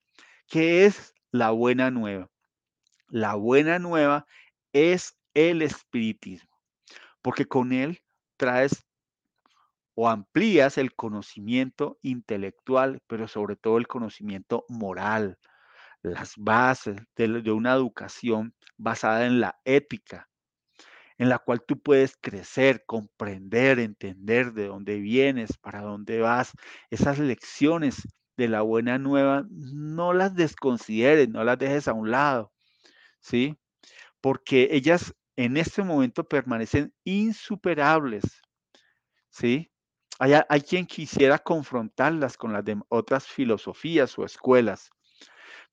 ¿Qué 0.50 0.84
es 0.84 1.14
la 1.32 1.52
buena 1.52 1.92
nueva? 1.92 2.30
La 3.08 3.36
buena 3.36 3.80
nueva 3.80 4.26
es 4.74 5.18
el 5.34 5.62
espiritismo, 5.62 6.52
porque 7.22 7.46
con 7.46 7.72
él 7.72 8.02
traes 8.36 8.86
o 9.96 10.10
amplías 10.10 10.78
el 10.78 10.94
conocimiento 10.94 11.98
intelectual, 12.02 13.00
pero 13.08 13.30
sobre 13.30 13.56
todo 13.56 13.78
el 13.78 13.88
conocimiento 13.88 14.66
moral, 14.68 15.38
las 16.02 16.34
bases 16.36 16.98
de, 17.16 17.50
una 17.50 17.74
educación 17.74 18.54
basada 18.76 19.26
en 19.26 19.40
la 19.40 19.58
ética, 19.64 20.28
en 21.18 21.30
la 21.30 21.40
cual 21.40 21.64
tú 21.66 21.80
puedes 21.80 22.16
crecer, 22.18 22.84
comprender, 22.86 23.80
entender 23.80 24.54
de 24.54 24.68
dónde 24.68 25.00
vienes, 25.00 25.58
para 25.58 25.82
dónde 25.82 26.20
vas. 26.20 26.52
Esas 26.92 27.20
lecciones 27.20 28.08
de 28.38 28.48
la 28.48 28.62
buena 28.62 29.00
nueva, 29.00 29.46
no 29.50 30.14
las 30.14 30.36
desconsideres, 30.36 31.30
no 31.30 31.44
las 31.44 31.58
dejes 31.58 31.88
a 31.88 31.94
un 31.94 32.12
lado, 32.12 32.54
¿sí? 33.20 33.58
Porque 34.22 34.70
ellas 34.72 35.16
en 35.36 35.58
este 35.58 35.84
momento 35.84 36.24
permanecen 36.28 36.94
insuperables, 37.04 38.24
¿sí? 39.30 39.72
Hay, 40.20 40.34
hay 40.50 40.62
quien 40.62 40.86
quisiera 40.86 41.40
confrontarlas 41.40 42.38
con 42.38 42.54
las 42.54 42.64
de 42.64 42.80
otras 42.90 43.28
filosofías 43.28 44.18
o 44.20 44.26
escuelas, 44.26 44.92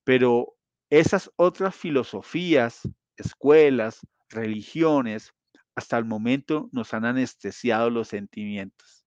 pero 0.05 0.55
esas 0.91 1.31
otras 1.37 1.75
filosofías, 1.75 2.89
escuelas, 3.17 4.01
religiones, 4.31 5.34
hasta 5.75 5.99
el 5.99 6.05
momento 6.05 6.69
nos 6.73 6.95
han 6.95 7.05
anestesiado 7.05 7.91
los 7.91 8.09
sentimientos. 8.09 9.05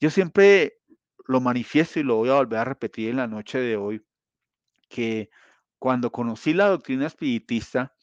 Yo 0.00 0.10
siempre 0.10 0.78
lo 1.26 1.40
manifiesto 1.40 2.00
y 2.00 2.02
lo 2.02 2.16
voy 2.16 2.30
a 2.30 2.34
volver 2.34 2.58
a 2.58 2.64
repetir 2.64 3.10
en 3.10 3.16
la 3.16 3.26
noche 3.26 3.58
de 3.58 3.76
hoy, 3.76 4.04
que 4.88 5.30
cuando 5.78 6.10
conocí 6.10 6.52
la 6.52 6.68
doctrina 6.68 7.06
espiritista, 7.06 7.94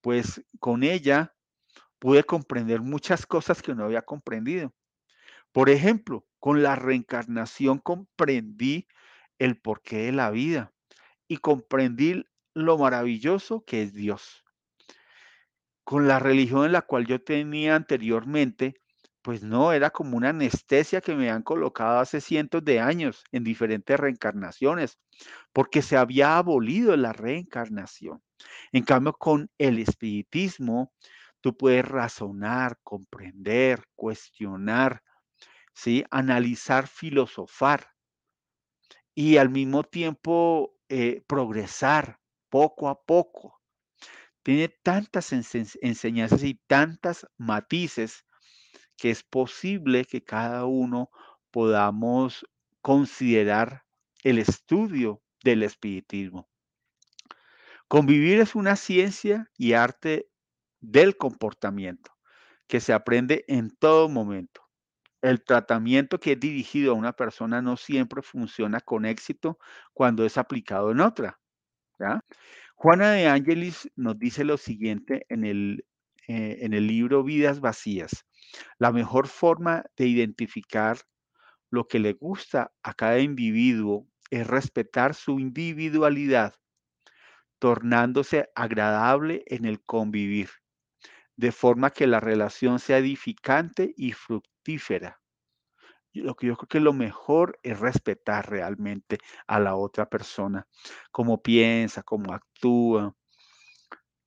pues 0.00 0.42
con 0.58 0.82
ella 0.82 1.34
pude 1.98 2.24
comprender 2.24 2.80
muchas 2.80 3.26
cosas 3.26 3.62
que 3.62 3.74
no 3.74 3.84
había 3.84 4.02
comprendido. 4.02 4.74
Por 5.52 5.68
ejemplo, 5.68 6.26
con 6.38 6.62
la 6.62 6.76
reencarnación 6.76 7.78
comprendí 7.78 8.88
el 9.38 9.58
porqué 9.60 9.98
de 10.06 10.12
la 10.12 10.30
vida 10.30 10.72
y 11.28 11.38
comprendí 11.38 12.24
lo 12.54 12.78
maravilloso 12.78 13.64
que 13.64 13.82
es 13.82 13.92
Dios. 13.92 14.39
Con 15.90 16.06
la 16.06 16.20
religión 16.20 16.66
en 16.66 16.70
la 16.70 16.82
cual 16.82 17.04
yo 17.04 17.20
tenía 17.20 17.74
anteriormente, 17.74 18.76
pues 19.22 19.42
no, 19.42 19.72
era 19.72 19.90
como 19.90 20.16
una 20.16 20.28
anestesia 20.28 21.00
que 21.00 21.16
me 21.16 21.32
han 21.32 21.42
colocado 21.42 21.98
hace 21.98 22.20
cientos 22.20 22.64
de 22.64 22.78
años 22.78 23.24
en 23.32 23.42
diferentes 23.42 23.98
reencarnaciones, 23.98 25.00
porque 25.52 25.82
se 25.82 25.96
había 25.96 26.38
abolido 26.38 26.96
la 26.96 27.12
reencarnación. 27.12 28.22
En 28.70 28.84
cambio, 28.84 29.14
con 29.14 29.50
el 29.58 29.80
espiritismo, 29.80 30.92
tú 31.40 31.56
puedes 31.56 31.84
razonar, 31.84 32.78
comprender, 32.84 33.82
cuestionar, 33.96 35.02
¿sí? 35.74 36.04
analizar, 36.12 36.86
filosofar 36.86 37.88
y 39.12 39.38
al 39.38 39.50
mismo 39.50 39.82
tiempo 39.82 40.76
eh, 40.88 41.24
progresar 41.26 42.20
poco 42.48 42.88
a 42.88 43.02
poco. 43.02 43.59
Tiene 44.42 44.68
tantas 44.68 45.32
enseñanzas 45.32 46.42
y 46.42 46.54
tantas 46.66 47.26
matices 47.36 48.24
que 48.96 49.10
es 49.10 49.22
posible 49.22 50.04
que 50.04 50.22
cada 50.22 50.64
uno 50.66 51.10
podamos 51.50 52.46
considerar 52.80 53.84
el 54.22 54.38
estudio 54.38 55.22
del 55.42 55.62
espiritismo. 55.62 56.48
Convivir 57.88 58.40
es 58.40 58.54
una 58.54 58.76
ciencia 58.76 59.50
y 59.56 59.72
arte 59.72 60.28
del 60.80 61.16
comportamiento 61.16 62.12
que 62.66 62.80
se 62.80 62.92
aprende 62.92 63.44
en 63.48 63.70
todo 63.70 64.08
momento. 64.08 64.62
El 65.22 65.42
tratamiento 65.42 66.20
que 66.20 66.32
es 66.32 66.40
dirigido 66.40 66.92
a 66.92 66.96
una 66.96 67.12
persona 67.12 67.60
no 67.60 67.76
siempre 67.76 68.22
funciona 68.22 68.80
con 68.80 69.04
éxito 69.04 69.58
cuando 69.92 70.24
es 70.24 70.38
aplicado 70.38 70.92
en 70.92 71.00
otra. 71.00 71.40
Juana 72.82 73.12
de 73.12 73.26
Ángelis 73.28 73.90
nos 73.94 74.18
dice 74.18 74.42
lo 74.42 74.56
siguiente 74.56 75.26
en 75.28 75.44
el, 75.44 75.84
eh, 76.28 76.60
en 76.62 76.72
el 76.72 76.86
libro 76.86 77.22
Vidas 77.22 77.60
Vacías. 77.60 78.24
La 78.78 78.90
mejor 78.90 79.28
forma 79.28 79.84
de 79.98 80.06
identificar 80.06 80.96
lo 81.70 81.86
que 81.86 81.98
le 81.98 82.14
gusta 82.14 82.72
a 82.82 82.94
cada 82.94 83.18
individuo 83.18 84.08
es 84.30 84.46
respetar 84.46 85.14
su 85.14 85.38
individualidad, 85.40 86.54
tornándose 87.58 88.48
agradable 88.54 89.42
en 89.48 89.66
el 89.66 89.82
convivir, 89.84 90.48
de 91.36 91.52
forma 91.52 91.90
que 91.90 92.06
la 92.06 92.18
relación 92.18 92.78
sea 92.78 92.96
edificante 92.96 93.92
y 93.94 94.12
fructífera. 94.12 95.19
Lo 96.12 96.34
que 96.34 96.48
yo 96.48 96.56
creo 96.56 96.68
que 96.68 96.80
lo 96.80 96.92
mejor 96.92 97.58
es 97.62 97.78
respetar 97.78 98.50
realmente 98.50 99.18
a 99.46 99.60
la 99.60 99.76
otra 99.76 100.08
persona, 100.08 100.66
cómo 101.12 101.42
piensa, 101.42 102.02
cómo 102.02 102.32
actúa. 102.32 103.14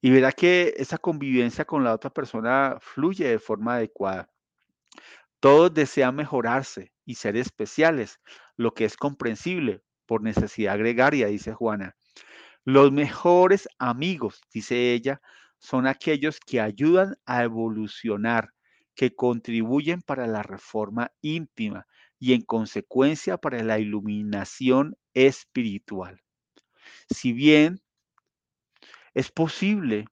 Y 0.01 0.11
verá 0.11 0.31
que 0.31 0.73
esa 0.77 0.97
convivencia 0.97 1.65
con 1.65 1.83
la 1.83 1.93
otra 1.93 2.09
persona 2.09 2.77
fluye 2.79 3.27
de 3.27 3.39
forma 3.39 3.75
adecuada. 3.75 4.29
Todos 5.39 5.73
desean 5.73 6.15
mejorarse 6.15 6.93
y 7.05 7.15
ser 7.15 7.35
especiales, 7.35 8.19
lo 8.55 8.73
que 8.73 8.85
es 8.85 8.95
comprensible 8.95 9.81
por 10.05 10.21
necesidad 10.21 10.77
gregaria, 10.77 11.27
dice 11.27 11.53
Juana. 11.53 11.95
Los 12.65 12.93
mejores 12.93 13.67
amigos, 13.77 14.41
dice 14.53 14.93
ella, 14.93 15.21
son 15.57 15.87
aquellos 15.87 16.39
que 16.39 16.61
ayudan 16.61 17.15
a 17.25 17.43
evolucionar, 17.43 18.53
que 18.95 19.15
contribuyen 19.15 20.01
para 20.01 20.27
la 20.27 20.43
reforma 20.43 21.12
íntima 21.21 21.88
y 22.19 22.34
en 22.34 22.41
consecuencia 22.41 23.38
para 23.38 23.63
la 23.63 23.79
iluminación 23.79 24.95
espiritual. 25.13 26.21
Si 27.10 27.34
bien 27.34 27.82
es 29.13 29.32
posible 29.32 30.06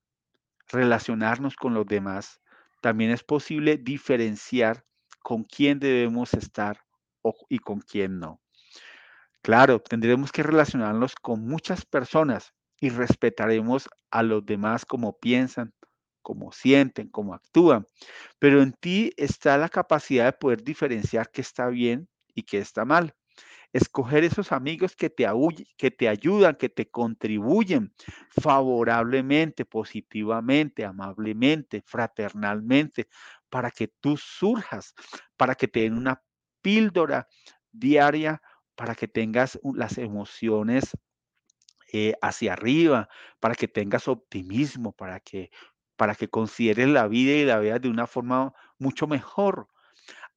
relacionarnos 0.68 1.56
con 1.56 1.74
los 1.74 1.86
demás, 1.86 2.42
también 2.82 3.12
es 3.12 3.24
posible 3.24 3.78
diferenciar 3.78 4.86
con 5.22 5.44
quién 5.44 5.80
debemos 5.80 6.34
estar 6.34 6.82
y 7.50 7.60
con 7.60 7.80
quién 7.82 8.20
no. 8.20 8.42
Claro, 9.42 9.80
tendremos 9.80 10.32
que 10.32 10.44
relacionarnos 10.44 11.16
con 11.16 11.48
muchas 11.48 11.86
personas 11.86 12.54
y 12.80 12.90
respetaremos 12.90 13.90
a 14.12 14.24
los 14.24 14.46
demás 14.46 14.86
como 14.86 15.18
piensan, 15.18 15.74
como 16.22 16.52
sienten, 16.52 17.10
como 17.10 17.34
actúan. 17.34 17.86
Pero 18.40 18.62
en 18.62 18.74
ti 18.74 19.12
está 19.18 19.58
la 19.58 19.70
capacidad 19.70 20.26
de 20.26 20.34
poder 20.34 20.64
diferenciar 20.64 21.30
qué 21.32 21.42
está 21.42 21.68
bien 21.68 22.08
y 22.34 22.44
qué 22.44 22.60
está 22.60 22.86
mal. 22.86 23.14
Escoger 23.74 24.24
esos 24.26 24.52
amigos 24.52 24.96
que 24.96 25.10
te, 25.10 25.26
que 25.78 25.92
te 25.92 26.10
ayudan, 26.10 26.56
que 26.56 26.70
te 26.70 26.90
contribuyen 26.90 27.94
favorablemente, 28.30 29.64
positivamente, 29.64 30.84
amablemente, 30.84 31.82
fraternalmente, 31.86 33.08
para 33.50 33.72
que 33.72 33.88
tú 33.88 34.18
surjas, 34.18 34.94
para 35.38 35.56
que 35.56 35.68
te 35.68 35.82
den 35.82 35.98
una 35.98 36.22
píldora 36.62 37.28
diaria, 37.72 38.42
para 38.76 38.96
que 38.96 39.08
tengas 39.08 39.60
las 39.76 39.98
emociones 39.98 40.92
eh, 41.94 42.14
hacia 42.22 42.54
arriba, 42.54 43.10
para 43.40 43.54
que 43.54 43.68
tengas 43.68 44.08
optimismo, 44.08 44.94
para 44.94 45.20
que 45.20 45.52
para 46.02 46.16
que 46.16 46.28
consideres 46.28 46.88
la 46.88 47.08
vida 47.08 47.32
y 47.34 47.46
la 47.46 47.60
veas 47.60 47.80
de 47.80 47.88
una 47.88 48.08
forma 48.08 48.56
mucho 48.80 49.06
mejor. 49.06 49.68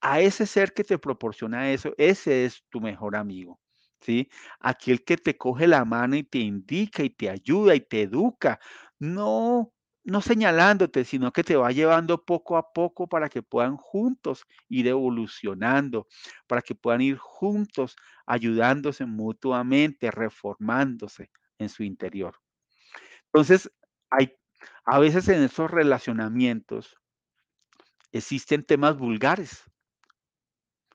A 0.03 0.21
ese 0.21 0.45
ser 0.45 0.75
que 0.75 0.85
te 0.85 0.99
proporciona 0.99 1.71
eso, 1.71 1.95
ese 1.97 2.45
es 2.45 2.67
tu 2.69 2.83
mejor 2.83 3.17
amigo. 3.17 3.59
¿sí? 4.03 4.29
Aquel 4.61 5.03
que 5.07 5.17
te 5.17 5.39
coge 5.39 5.67
la 5.67 5.87
mano 5.87 6.17
y 6.17 6.23
te 6.23 6.37
indica 6.37 7.03
y 7.03 7.09
te 7.09 7.31
ayuda 7.31 7.75
y 7.75 7.81
te 7.81 8.03
educa, 8.03 8.61
no 8.99 9.73
no 10.05 10.21
señalándote, 10.21 11.03
sino 11.07 11.33
que 11.33 11.43
te 11.43 11.57
va 11.57 11.73
llevando 11.73 12.23
poco 12.27 12.59
a 12.59 12.75
poco 12.75 13.09
para 13.09 13.31
que 13.31 13.43
puedan 13.43 13.79
juntos 13.79 14.45
ir 14.69 14.87
evolucionando, 14.87 16.09
para 16.47 16.61
que 16.61 16.75
puedan 16.75 17.01
ir 17.01 17.17
juntos 17.17 17.97
ayudándose 18.27 19.07
mutuamente, 19.07 20.11
reformándose 20.11 21.31
en 21.59 21.71
su 21.71 21.85
interior. 21.85 22.37
Entonces, 23.33 23.73
hay 24.11 24.37
a 24.85 24.99
veces 24.99 25.29
en 25.29 25.43
esos 25.43 25.71
relacionamientos 25.71 26.97
existen 28.13 28.65
temas 28.65 28.97
vulgares, 28.97 29.65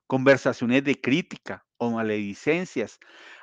conversaciones 0.07 0.83
de 0.83 0.99
crítica 0.99 1.65
o 1.77 1.91
maledicencias, 1.91 2.99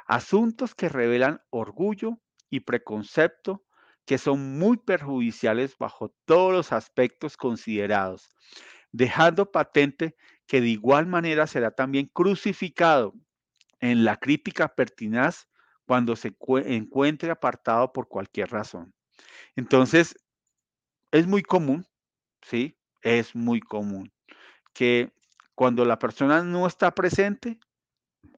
asuntos 0.06 0.74
que 0.74 0.88
revelan 0.88 1.42
orgullo 1.50 2.18
y 2.48 2.60
preconcepto 2.60 3.64
que 4.04 4.18
son 4.18 4.58
muy 4.58 4.76
perjudiciales 4.76 5.76
bajo 5.78 6.14
todos 6.24 6.52
los 6.52 6.72
aspectos 6.72 7.36
considerados, 7.36 8.30
dejando 8.92 9.50
patente 9.50 10.16
que 10.46 10.60
de 10.60 10.68
igual 10.68 11.06
manera 11.06 11.48
será 11.48 11.72
también 11.72 12.08
crucificado 12.12 13.14
en 13.80 14.04
la 14.04 14.16
crítica 14.16 14.68
pertinaz 14.74 15.48
cuando 15.86 16.14
se 16.14 16.36
encuentre 16.66 17.30
apartado 17.30 17.92
por 17.92 18.08
cualquier 18.08 18.50
razón. 18.50 18.94
Entonces, 19.56 20.16
es 21.10 21.26
muy 21.26 21.42
común, 21.42 21.86
¿sí? 22.42 22.78
Es 23.02 23.34
muy 23.34 23.60
común 23.60 24.12
que 24.74 25.12
cuando 25.54 25.84
la 25.84 25.98
persona 25.98 26.42
no 26.42 26.66
está 26.66 26.94
presente, 26.94 27.58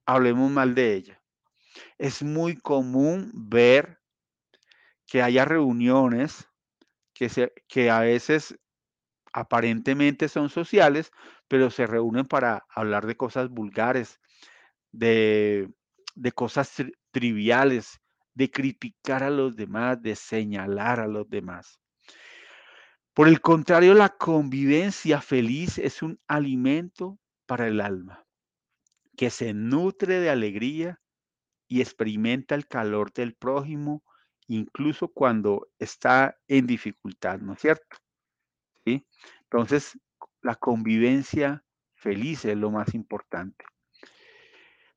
hablemos 0.06 0.50
mal 0.50 0.74
de 0.74 0.94
ella. 0.94 1.22
Es 1.98 2.22
muy 2.22 2.56
común 2.56 3.30
ver 3.34 4.00
que 5.06 5.22
haya 5.22 5.44
reuniones 5.44 6.48
que, 7.14 7.28
se, 7.28 7.52
que 7.68 7.90
a 7.90 8.00
veces 8.00 8.56
aparentemente 9.32 10.28
son 10.28 10.50
sociales, 10.50 11.12
pero 11.48 11.70
se 11.70 11.86
reúnen 11.86 12.26
para 12.26 12.66
hablar 12.70 13.06
de 13.06 13.16
cosas 13.16 13.50
vulgares, 13.50 14.20
de, 14.92 15.70
de 16.14 16.32
cosas 16.32 16.72
tri 16.74 16.92
triviales, 17.10 18.00
de 18.34 18.50
criticar 18.50 19.22
a 19.22 19.30
los 19.30 19.56
demás, 19.56 20.00
de 20.02 20.16
señalar 20.16 21.00
a 21.00 21.08
los 21.08 21.28
demás. 21.28 21.80
Por 23.18 23.26
el 23.26 23.40
contrario, 23.40 23.94
la 23.94 24.10
convivencia 24.10 25.20
feliz 25.20 25.78
es 25.78 26.02
un 26.04 26.20
alimento 26.28 27.18
para 27.46 27.66
el 27.66 27.80
alma, 27.80 28.24
que 29.16 29.28
se 29.28 29.52
nutre 29.54 30.20
de 30.20 30.30
alegría 30.30 31.00
y 31.66 31.80
experimenta 31.80 32.54
el 32.54 32.68
calor 32.68 33.12
del 33.12 33.34
prójimo, 33.34 34.04
incluso 34.46 35.08
cuando 35.08 35.66
está 35.80 36.38
en 36.46 36.68
dificultad, 36.68 37.40
¿no 37.40 37.54
es 37.54 37.58
cierto? 37.58 37.96
¿Sí? 38.84 39.04
Entonces, 39.42 39.98
la 40.40 40.54
convivencia 40.54 41.64
feliz 41.96 42.44
es 42.44 42.56
lo 42.56 42.70
más 42.70 42.94
importante. 42.94 43.64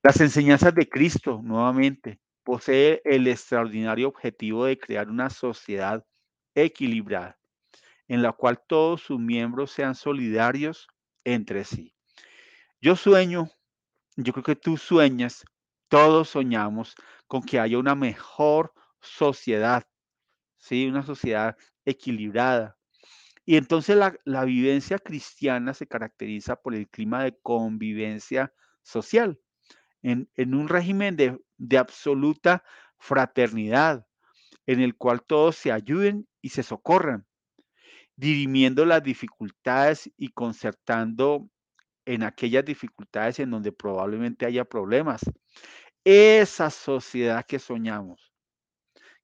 Las 0.03 0.21
enseñanzas 0.21 0.75
de 0.75 0.87
Cristo, 0.87 1.41
nuevamente, 1.43 2.19
posee 2.43 3.01
el 3.03 3.25
extraordinario 3.25 4.09
objetivo 4.09 4.65
de 4.65 4.77
crear 4.77 5.09
una 5.09 5.31
sociedad 5.31 6.05
equilibrada, 6.53 7.40
en 8.11 8.21
la 8.21 8.33
cual 8.33 8.61
todos 8.67 9.03
sus 9.03 9.21
miembros 9.21 9.71
sean 9.71 9.95
solidarios 9.95 10.89
entre 11.23 11.63
sí. 11.63 11.95
Yo 12.81 12.97
sueño, 12.97 13.49
yo 14.17 14.33
creo 14.33 14.43
que 14.43 14.57
tú 14.57 14.75
sueñas, 14.75 15.45
todos 15.87 16.27
soñamos 16.27 16.93
con 17.25 17.41
que 17.41 17.57
haya 17.57 17.77
una 17.77 17.95
mejor 17.95 18.73
sociedad, 18.99 19.87
¿sí? 20.57 20.87
Una 20.87 21.03
sociedad 21.03 21.55
equilibrada. 21.85 22.77
Y 23.45 23.55
entonces 23.55 23.95
la, 23.95 24.13
la 24.25 24.43
vivencia 24.43 24.99
cristiana 24.99 25.73
se 25.73 25.87
caracteriza 25.87 26.57
por 26.57 26.75
el 26.75 26.89
clima 26.89 27.23
de 27.23 27.39
convivencia 27.41 28.53
social, 28.83 29.39
en, 30.01 30.29
en 30.35 30.53
un 30.53 30.67
régimen 30.67 31.15
de, 31.15 31.39
de 31.55 31.77
absoluta 31.77 32.61
fraternidad, 32.99 34.05
en 34.65 34.81
el 34.81 34.97
cual 34.97 35.23
todos 35.25 35.55
se 35.55 35.71
ayuden 35.71 36.27
y 36.41 36.49
se 36.49 36.63
socorran, 36.63 37.25
dirimiendo 38.21 38.85
las 38.85 39.01
dificultades 39.01 40.07
y 40.15 40.27
concertando 40.29 41.49
en 42.05 42.21
aquellas 42.21 42.63
dificultades 42.63 43.39
en 43.39 43.49
donde 43.49 43.71
probablemente 43.71 44.45
haya 44.45 44.63
problemas. 44.63 45.21
Esa 46.03 46.69
sociedad 46.69 47.43
que 47.47 47.57
soñamos, 47.57 48.31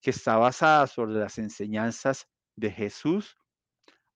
que 0.01 0.09
está 0.09 0.37
basada 0.37 0.87
sobre 0.87 1.13
las 1.13 1.37
enseñanzas 1.37 2.27
de 2.55 2.71
Jesús, 2.71 3.37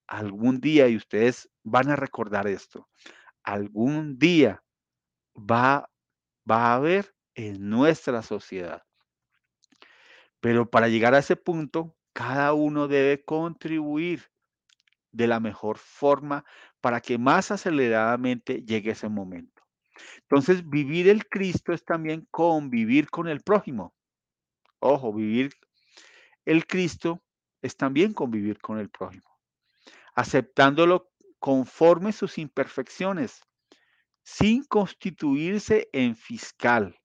algún 0.07 0.59
día, 0.59 0.87
y 0.87 0.97
ustedes 0.97 1.47
van 1.63 1.91
a 1.91 1.95
recordar 1.95 2.47
esto, 2.47 2.89
algún 3.43 4.17
día 4.17 4.63
va, 5.37 5.87
va 6.49 6.71
a 6.71 6.75
haber 6.75 7.13
en 7.35 7.69
nuestra 7.69 8.23
sociedad. 8.23 8.81
Pero 10.39 10.67
para 10.67 10.87
llegar 10.87 11.13
a 11.13 11.19
ese 11.19 11.35
punto, 11.35 11.95
cada 12.13 12.53
uno 12.53 12.87
debe 12.87 13.23
contribuir 13.23 14.30
de 15.11 15.27
la 15.27 15.39
mejor 15.39 15.77
forma 15.77 16.45
para 16.79 17.01
que 17.01 17.17
más 17.17 17.51
aceleradamente 17.51 18.63
llegue 18.65 18.91
ese 18.91 19.09
momento. 19.09 19.61
Entonces, 20.21 20.67
vivir 20.69 21.09
el 21.09 21.27
Cristo 21.27 21.73
es 21.73 21.83
también 21.83 22.27
convivir 22.31 23.09
con 23.09 23.27
el 23.27 23.41
prójimo. 23.41 23.93
Ojo, 24.79 25.13
vivir 25.13 25.51
el 26.45 26.65
Cristo 26.65 27.21
es 27.61 27.77
también 27.77 28.13
convivir 28.13 28.59
con 28.59 28.79
el 28.79 28.89
prójimo, 28.89 29.29
aceptándolo 30.15 31.11
conforme 31.39 32.11
sus 32.13 32.37
imperfecciones, 32.37 33.41
sin 34.23 34.63
constituirse 34.65 35.89
en 35.93 36.15
fiscal 36.15 36.99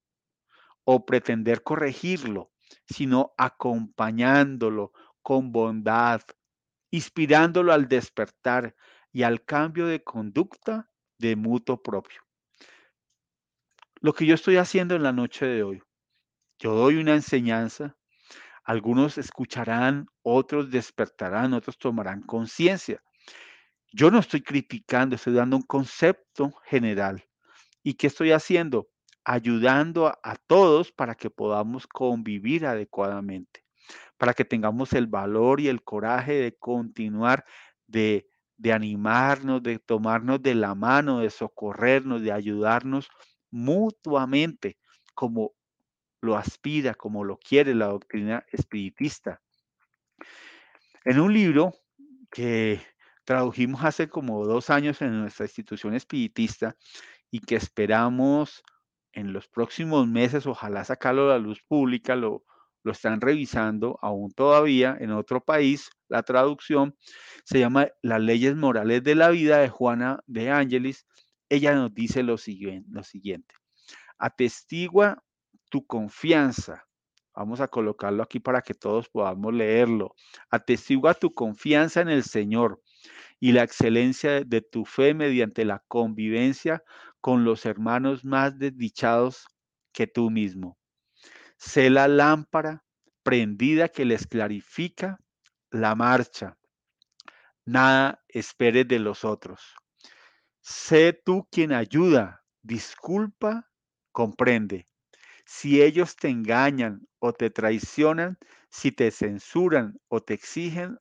o 0.83 1.05
pretender 1.05 1.63
corregirlo, 1.63 2.51
sino 2.85 3.33
acompañándolo 3.37 4.91
con 5.21 5.51
bondad, 5.51 6.21
inspirándolo 6.91 7.73
al 7.73 7.87
despertar 7.87 8.75
y 9.11 9.23
al 9.23 9.43
cambio 9.43 9.87
de 9.87 10.03
conducta 10.03 10.89
de 11.17 11.35
mutuo 11.35 11.81
propio. 11.81 12.21
Lo 13.99 14.13
que 14.13 14.25
yo 14.25 14.35
estoy 14.35 14.57
haciendo 14.57 14.95
en 14.95 15.03
la 15.03 15.11
noche 15.11 15.45
de 15.45 15.63
hoy, 15.63 15.81
yo 16.59 16.75
doy 16.75 16.97
una 16.97 17.15
enseñanza, 17.15 17.97
algunos 18.63 19.17
escucharán, 19.17 20.07
otros 20.21 20.69
despertarán, 20.69 21.53
otros 21.53 21.77
tomarán 21.77 22.21
conciencia. 22.21 23.01
Yo 23.91 24.11
no 24.11 24.19
estoy 24.19 24.41
criticando, 24.41 25.15
estoy 25.15 25.33
dando 25.33 25.55
un 25.55 25.63
concepto 25.63 26.51
general. 26.65 27.23
¿Y 27.81 27.93
qué 27.93 28.07
estoy 28.07 28.33
haciendo? 28.33 28.89
Ayudando 29.23 30.07
a, 30.07 30.19
a 30.21 30.35
todos 30.35 30.91
para 30.91 31.15
que 31.15 31.29
podamos 31.29 31.87
convivir 31.87 32.65
adecuadamente 32.65 33.66
para 34.17 34.33
que 34.33 34.45
tengamos 34.45 34.93
el 34.93 35.07
valor 35.07 35.59
y 35.59 35.67
el 35.67 35.83
coraje 35.83 36.33
de 36.33 36.55
continuar, 36.57 37.45
de, 37.87 38.27
de 38.57 38.73
animarnos, 38.73 39.61
de 39.63 39.79
tomarnos 39.79 40.41
de 40.41 40.55
la 40.55 40.75
mano, 40.75 41.19
de 41.19 41.29
socorrernos, 41.29 42.21
de 42.21 42.31
ayudarnos 42.31 43.09
mutuamente, 43.51 44.77
como 45.13 45.53
lo 46.21 46.35
aspira, 46.35 46.93
como 46.93 47.23
lo 47.23 47.37
quiere 47.37 47.75
la 47.75 47.87
doctrina 47.87 48.45
espiritista. 48.51 49.41
En 51.05 51.19
un 51.19 51.33
libro 51.33 51.73
que 52.31 52.81
tradujimos 53.23 53.83
hace 53.83 54.09
como 54.09 54.45
dos 54.45 54.69
años 54.69 55.01
en 55.01 55.21
nuestra 55.21 55.45
institución 55.45 55.93
espiritista 55.93 56.75
y 57.31 57.39
que 57.39 57.55
esperamos 57.55 58.63
en 59.13 59.33
los 59.33 59.47
próximos 59.47 60.07
meses, 60.07 60.45
ojalá 60.45 60.83
sacarlo 60.83 61.25
a 61.25 61.35
la 61.35 61.39
luz 61.39 61.61
pública, 61.67 62.15
lo, 62.15 62.43
lo 62.87 62.93
están 62.93 63.19
revisando 63.19 63.99
aún 64.01 64.31
todavía 64.31 64.97
en 64.99 65.11
otro 65.11 65.43
país. 65.43 65.89
La 66.07 66.23
traducción 66.23 66.95
se 67.43 67.59
llama 67.59 67.89
Las 68.01 68.21
leyes 68.21 68.55
morales 68.55 69.03
de 69.03 69.13
la 69.13 69.29
vida 69.29 69.57
de 69.57 69.67
Juana 69.67 70.23
de 70.25 70.49
Ángeles. 70.49 71.05
Ella 71.49 71.75
nos 71.75 71.93
dice 71.93 72.23
lo 72.23 72.37
siguiente, 72.37 72.87
lo 72.89 73.03
siguiente. 73.03 73.53
Atestigua 74.17 75.21
tu 75.69 75.85
confianza. 75.85 76.87
Vamos 77.35 77.59
a 77.59 77.67
colocarlo 77.67 78.23
aquí 78.23 78.39
para 78.39 78.61
que 78.61 78.73
todos 78.73 79.09
podamos 79.09 79.53
leerlo. 79.53 80.15
Atestigua 80.49 81.13
tu 81.13 81.33
confianza 81.33 81.99
en 81.99 82.09
el 82.09 82.23
Señor 82.23 82.81
y 83.41 83.51
la 83.51 83.63
excelencia 83.63 84.45
de 84.45 84.61
tu 84.61 84.85
fe 84.85 85.13
mediante 85.13 85.65
la 85.65 85.83
convivencia 85.89 86.83
con 87.19 87.43
los 87.43 87.65
hermanos 87.65 88.23
más 88.23 88.57
desdichados 88.57 89.45
que 89.91 90.07
tú 90.07 90.31
mismo. 90.31 90.77
Sé 91.57 91.89
la 91.89 92.07
lámpara 92.07 92.85
prendida 93.23 93.89
que 93.89 94.05
les 94.05 94.27
clarifica 94.27 95.19
la 95.71 95.95
marcha. 95.95 96.57
Nada 97.65 98.23
esperes 98.29 98.87
de 98.87 98.99
los 98.99 99.25
otros. 99.25 99.75
Sé 100.61 101.13
tú 101.13 101.47
quien 101.51 101.73
ayuda, 101.73 102.43
disculpa, 102.61 103.69
comprende. 104.11 104.87
Si 105.45 105.81
ellos 105.81 106.15
te 106.15 106.29
engañan 106.29 107.07
o 107.19 107.33
te 107.33 107.49
traicionan, 107.49 108.37
si 108.69 108.91
te 108.91 109.11
censuran 109.11 109.99
o 110.09 110.21
te 110.21 110.33
exigen 110.33 110.99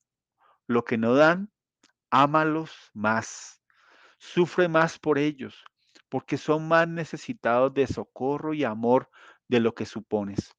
lo 0.67 0.85
que 0.85 0.99
no 0.99 1.15
dan, 1.15 1.53
ámalos 2.11 2.73
más. 2.95 3.61
Sufre 4.19 4.69
más 4.69 4.99
por 4.99 5.19
ellos, 5.19 5.65
porque 6.09 6.39
son 6.39 6.67
más 6.67 6.89
necesitados 6.89 7.75
de 7.75 7.87
socorro 7.87 8.55
y 8.55 8.65
amor 8.65 9.11
de 9.49 9.61
lo 9.61 9.75
que 9.75 9.87
supones. 9.87 10.55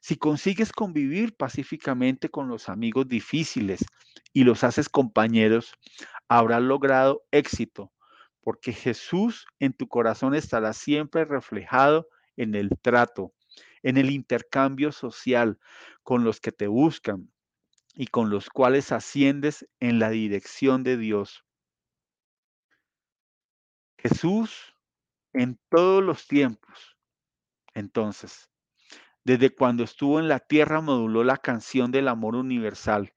Si 0.00 0.16
consigues 0.16 0.70
convivir 0.70 1.34
pacíficamente 1.34 2.28
con 2.28 2.48
los 2.48 2.68
amigos 2.68 3.08
difíciles 3.08 3.84
y 4.32 4.44
los 4.44 4.62
haces 4.62 4.88
compañeros, 4.88 5.74
habrás 6.28 6.62
logrado 6.62 7.22
éxito, 7.30 7.90
porque 8.42 8.72
Jesús 8.72 9.46
en 9.58 9.72
tu 9.72 9.88
corazón 9.88 10.34
estará 10.34 10.74
siempre 10.74 11.24
reflejado 11.24 12.08
en 12.36 12.54
el 12.54 12.68
trato, 12.82 13.32
en 13.82 13.96
el 13.96 14.10
intercambio 14.10 14.92
social 14.92 15.58
con 16.02 16.24
los 16.24 16.40
que 16.40 16.52
te 16.52 16.66
buscan 16.66 17.32
y 17.94 18.08
con 18.08 18.28
los 18.28 18.50
cuales 18.50 18.92
asciendes 18.92 19.66
en 19.80 19.98
la 19.98 20.10
dirección 20.10 20.82
de 20.82 20.98
Dios. 20.98 21.44
Jesús 23.96 24.74
en 25.32 25.58
todos 25.70 26.02
los 26.02 26.26
tiempos, 26.26 26.93
entonces, 27.74 28.50
desde 29.24 29.54
cuando 29.54 29.84
estuvo 29.84 30.20
en 30.20 30.28
la 30.28 30.40
tierra 30.40 30.80
moduló 30.80 31.24
la 31.24 31.38
canción 31.38 31.90
del 31.90 32.08
amor 32.08 32.36
universal 32.36 33.12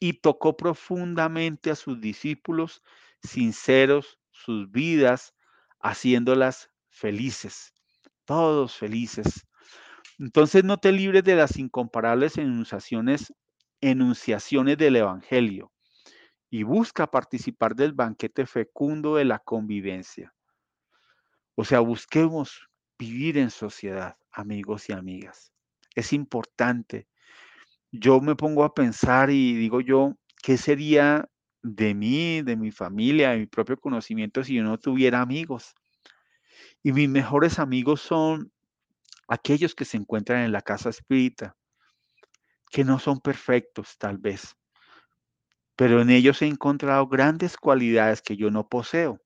y 0.00 0.14
tocó 0.14 0.56
profundamente 0.56 1.70
a 1.70 1.76
sus 1.76 2.00
discípulos 2.00 2.82
sinceros 3.22 4.18
sus 4.30 4.70
vidas, 4.70 5.34
haciéndolas 5.80 6.70
felices, 6.90 7.72
todos 8.24 8.76
felices. 8.76 9.46
Entonces 10.18 10.64
no 10.64 10.78
te 10.78 10.92
libres 10.92 11.24
de 11.24 11.36
las 11.36 11.56
incomparables 11.56 12.36
enunciaciones, 12.36 13.32
enunciaciones 13.80 14.76
del 14.76 14.96
Evangelio 14.96 15.72
y 16.50 16.62
busca 16.62 17.06
participar 17.06 17.74
del 17.74 17.92
banquete 17.92 18.46
fecundo 18.46 19.16
de 19.16 19.24
la 19.24 19.38
convivencia. 19.38 20.34
O 21.56 21.64
sea, 21.64 21.80
busquemos 21.80 22.68
vivir 22.98 23.38
en 23.38 23.50
sociedad, 23.50 24.16
amigos 24.32 24.88
y 24.88 24.92
amigas. 24.92 25.52
Es 25.94 26.12
importante. 26.12 27.08
Yo 27.90 28.20
me 28.20 28.34
pongo 28.36 28.64
a 28.64 28.74
pensar 28.74 29.30
y 29.30 29.54
digo 29.54 29.80
yo, 29.80 30.16
¿qué 30.42 30.56
sería 30.56 31.28
de 31.62 31.94
mí, 31.94 32.42
de 32.42 32.56
mi 32.56 32.70
familia, 32.70 33.30
de 33.30 33.38
mi 33.38 33.46
propio 33.46 33.78
conocimiento 33.78 34.44
si 34.44 34.54
yo 34.54 34.62
no 34.62 34.78
tuviera 34.78 35.20
amigos? 35.20 35.74
Y 36.82 36.92
mis 36.92 37.08
mejores 37.08 37.58
amigos 37.58 38.00
son 38.00 38.52
aquellos 39.28 39.74
que 39.74 39.84
se 39.84 39.96
encuentran 39.96 40.44
en 40.44 40.52
la 40.52 40.60
casa 40.60 40.90
espírita, 40.90 41.56
que 42.70 42.84
no 42.84 42.98
son 42.98 43.20
perfectos 43.20 43.96
tal 43.98 44.18
vez, 44.18 44.56
pero 45.76 46.00
en 46.02 46.10
ellos 46.10 46.42
he 46.42 46.46
encontrado 46.46 47.06
grandes 47.06 47.56
cualidades 47.56 48.22
que 48.22 48.36
yo 48.36 48.50
no 48.50 48.68
poseo. 48.68 49.20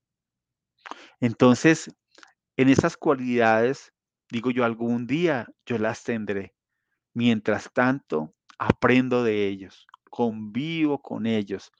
Entonces, 1.19 1.91
en 2.59 2.67
esas 2.67 2.97
cualidades, 2.97 3.93
digo 4.29 4.51
yo, 4.51 4.65
algún 4.65 5.07
día 5.07 5.47
yo 5.65 5.77
las 5.77 6.03
tendré. 6.03 6.53
Mientras 7.13 7.71
tanto, 7.71 8.35
aprendo 8.57 9.23
de 9.23 9.47
ellos, 9.47 9.87
convivo 10.09 11.01
con 11.01 11.25
ellos, 11.25 11.71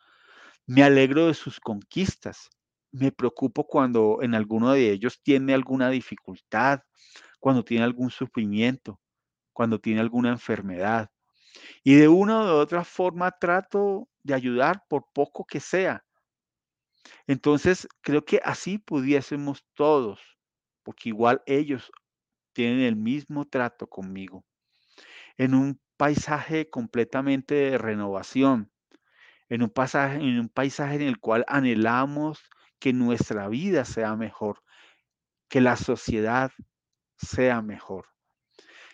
me 0.65 0.81
alegro 0.81 1.27
de 1.27 1.33
sus 1.33 1.59
conquistas, 1.59 2.49
me 2.93 3.11
preocupo 3.11 3.67
cuando 3.67 4.19
en 4.21 4.33
alguno 4.33 4.71
de 4.71 4.89
ellos 4.91 5.21
tiene 5.21 5.53
alguna 5.53 5.89
dificultad, 5.89 6.79
cuando 7.41 7.65
tiene 7.65 7.83
algún 7.83 8.09
sufrimiento, 8.09 9.01
cuando 9.51 9.81
tiene 9.81 9.99
alguna 9.99 10.29
enfermedad. 10.29 11.11
Y 11.83 11.95
de 11.95 12.07
una 12.07 12.39
u 12.39 12.55
otra 12.55 12.85
forma 12.85 13.31
trato 13.31 14.07
de 14.23 14.33
ayudar 14.33 14.85
por 14.87 15.07
poco 15.11 15.43
que 15.43 15.59
sea. 15.59 16.05
Entonces, 17.27 17.85
creo 17.99 18.23
que 18.23 18.39
así 18.45 18.77
pudiésemos 18.77 19.65
todos, 19.73 20.38
porque 20.83 21.09
igual 21.09 21.41
ellos 21.45 21.91
tienen 22.53 22.81
el 22.81 22.95
mismo 22.95 23.47
trato 23.47 23.87
conmigo, 23.87 24.45
en 25.37 25.53
un 25.53 25.79
paisaje 25.97 26.69
completamente 26.69 27.55
de 27.55 27.77
renovación, 27.77 28.71
en 29.49 29.63
un, 29.63 29.69
pasaje, 29.69 30.17
en 30.17 30.39
un 30.39 30.49
paisaje 30.49 30.95
en 30.95 31.01
el 31.03 31.19
cual 31.19 31.45
anhelamos 31.47 32.41
que 32.79 32.93
nuestra 32.93 33.47
vida 33.49 33.85
sea 33.85 34.15
mejor, 34.15 34.63
que 35.49 35.61
la 35.61 35.75
sociedad 35.75 36.51
sea 37.17 37.61
mejor, 37.61 38.07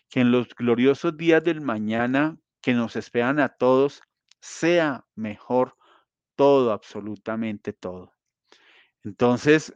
que 0.09 0.21
en 0.21 0.31
los 0.31 0.47
gloriosos 0.55 1.15
días 1.17 1.43
del 1.43 1.61
mañana 1.61 2.37
que 2.61 2.73
nos 2.73 2.95
esperan 2.95 3.39
a 3.39 3.49
todos 3.49 4.01
sea 4.41 5.05
mejor 5.15 5.77
todo, 6.35 6.71
absolutamente 6.71 7.73
todo. 7.73 8.13
Entonces, 9.03 9.73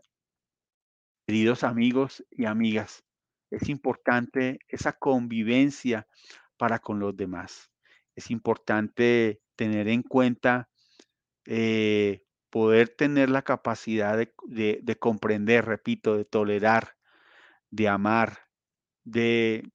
queridos 1.30 1.64
amigos 1.64 2.26
y 2.32 2.46
amigas, 2.46 3.04
es 3.52 3.70
importante 3.70 4.58
esa 4.68 4.94
convivencia 4.94 6.08
para 6.58 6.80
con 6.80 6.98
los 6.98 7.16
demás. 7.16 7.70
Es 8.16 8.32
importante 8.32 9.40
tener 9.56 9.90
en 9.90 10.02
cuenta 10.02 10.72
eh, 11.46 12.26
poder 12.50 12.90
tener 12.90 13.30
la 13.30 13.44
capacidad 13.44 14.18
de, 14.18 14.98
comprender, 14.98 15.66
repito, 15.66 16.18
de 16.18 16.26
tolerar, 16.26 16.96
de 17.70 17.88
amar, 17.88 18.40
de, 19.04 19.72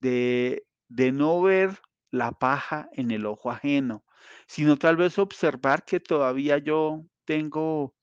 de, 0.00 0.66
de 0.88 1.12
no 1.12 1.40
ver 1.40 1.78
la 2.10 2.32
paja 2.32 2.88
en 2.90 3.12
el 3.12 3.26
ojo 3.26 3.52
ajeno, 3.52 4.04
sino 4.48 4.76
tal 4.76 4.96
vez 4.96 5.20
observar 5.20 5.84
que 5.84 6.00
todavía 6.00 6.58
yo 6.58 7.04
tengo 7.24 7.94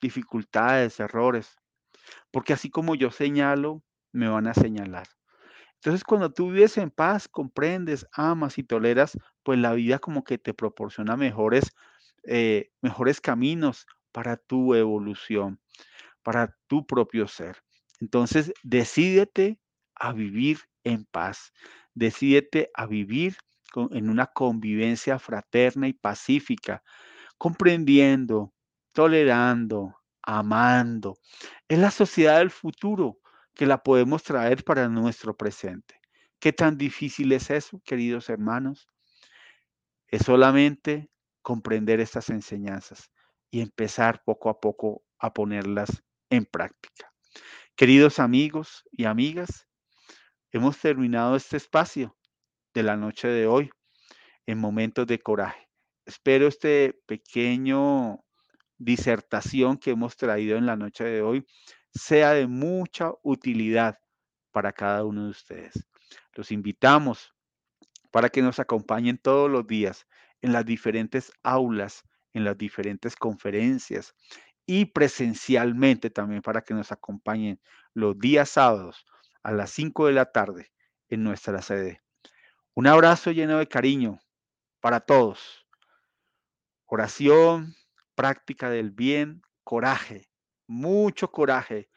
dificultades, 0.00 1.00
errores, 1.00 1.58
porque 2.34 2.52
así 2.52 2.68
como 2.68 2.96
yo 2.96 3.12
señalo, 3.12 3.84
me 4.10 4.28
van 4.28 4.48
a 4.48 4.54
señalar. 4.54 5.06
Entonces, 5.76 6.02
cuando 6.02 6.32
tú 6.32 6.50
vives 6.50 6.76
en 6.78 6.90
paz, 6.90 7.28
comprendes, 7.28 8.08
amas 8.12 8.58
y 8.58 8.64
toleras, 8.64 9.16
pues 9.44 9.60
la 9.60 9.72
vida 9.72 10.00
como 10.00 10.24
que 10.24 10.36
te 10.36 10.52
proporciona 10.52 11.16
mejores, 11.16 11.70
eh, 12.24 12.72
mejores 12.82 13.20
caminos 13.20 13.86
para 14.10 14.36
tu 14.36 14.74
evolución, 14.74 15.60
para 16.24 16.56
tu 16.66 16.84
propio 16.84 17.28
ser. 17.28 17.62
Entonces, 18.00 18.52
decídete 18.64 19.60
a 19.94 20.12
vivir 20.12 20.58
en 20.82 21.04
paz, 21.04 21.52
decídete 21.94 22.68
a 22.74 22.86
vivir 22.86 23.36
en 23.92 24.10
una 24.10 24.26
convivencia 24.26 25.20
fraterna 25.20 25.86
y 25.86 25.92
pacífica, 25.92 26.82
comprendiendo, 27.38 28.52
tolerando, 28.92 29.94
amando. 30.26 31.18
Es 31.68 31.78
la 31.78 31.90
sociedad 31.90 32.38
del 32.38 32.50
futuro 32.50 33.18
que 33.54 33.66
la 33.66 33.82
podemos 33.82 34.22
traer 34.22 34.64
para 34.64 34.88
nuestro 34.88 35.36
presente. 35.36 36.00
¿Qué 36.38 36.52
tan 36.52 36.76
difícil 36.76 37.32
es 37.32 37.50
eso, 37.50 37.80
queridos 37.84 38.28
hermanos? 38.28 38.88
Es 40.08 40.22
solamente 40.22 41.10
comprender 41.42 42.00
estas 42.00 42.30
enseñanzas 42.30 43.10
y 43.50 43.60
empezar 43.60 44.22
poco 44.24 44.48
a 44.50 44.60
poco 44.60 45.04
a 45.18 45.32
ponerlas 45.32 46.02
en 46.30 46.44
práctica. 46.46 47.12
Queridos 47.76 48.18
amigos 48.18 48.84
y 48.90 49.04
amigas, 49.04 49.66
hemos 50.52 50.78
terminado 50.78 51.36
este 51.36 51.56
espacio 51.56 52.16
de 52.72 52.82
la 52.82 52.96
noche 52.96 53.28
de 53.28 53.46
hoy 53.46 53.70
en 54.46 54.58
momentos 54.58 55.06
de 55.06 55.18
coraje. 55.18 55.68
Espero 56.04 56.46
este 56.46 57.00
pequeño 57.06 58.24
disertación 58.78 59.78
que 59.78 59.92
hemos 59.92 60.16
traído 60.16 60.56
en 60.56 60.66
la 60.66 60.76
noche 60.76 61.04
de 61.04 61.22
hoy 61.22 61.46
sea 61.92 62.32
de 62.32 62.46
mucha 62.46 63.12
utilidad 63.22 63.98
para 64.50 64.72
cada 64.72 65.04
uno 65.04 65.24
de 65.24 65.30
ustedes. 65.30 65.86
Los 66.34 66.50
invitamos 66.50 67.34
para 68.10 68.28
que 68.28 68.42
nos 68.42 68.58
acompañen 68.58 69.18
todos 69.18 69.50
los 69.50 69.66
días 69.66 70.06
en 70.42 70.52
las 70.52 70.64
diferentes 70.64 71.32
aulas, 71.42 72.04
en 72.32 72.44
las 72.44 72.56
diferentes 72.56 73.16
conferencias 73.16 74.14
y 74.66 74.86
presencialmente 74.86 76.10
también 76.10 76.42
para 76.42 76.62
que 76.62 76.74
nos 76.74 76.92
acompañen 76.92 77.60
los 77.92 78.18
días 78.18 78.50
sábados 78.50 79.04
a 79.42 79.52
las 79.52 79.70
5 79.70 80.06
de 80.06 80.12
la 80.12 80.26
tarde 80.26 80.72
en 81.08 81.22
nuestra 81.22 81.62
sede. 81.62 82.02
Un 82.74 82.86
abrazo 82.86 83.30
lleno 83.30 83.58
de 83.58 83.68
cariño 83.68 84.18
para 84.80 85.00
todos. 85.00 85.66
Oración, 86.86 87.74
práctica 88.14 88.70
del 88.70 88.90
bien, 88.90 89.42
coraje, 89.64 90.28
mucho 90.66 91.30
coraje. 91.30 91.88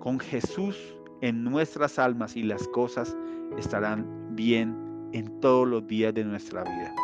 Con 0.00 0.20
Jesús 0.20 0.76
en 1.20 1.42
nuestras 1.42 1.98
almas 1.98 2.36
y 2.36 2.42
las 2.42 2.68
cosas 2.68 3.16
estarán 3.58 4.36
bien 4.36 4.76
en 5.12 5.40
todos 5.40 5.66
los 5.66 5.86
días 5.86 6.14
de 6.14 6.24
nuestra 6.24 6.62
vida. 6.62 6.94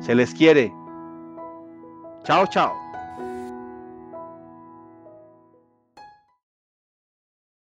Se 0.00 0.14
les 0.14 0.32
quiere. 0.34 0.72
Chao, 2.24 2.46
chao. 2.46 2.87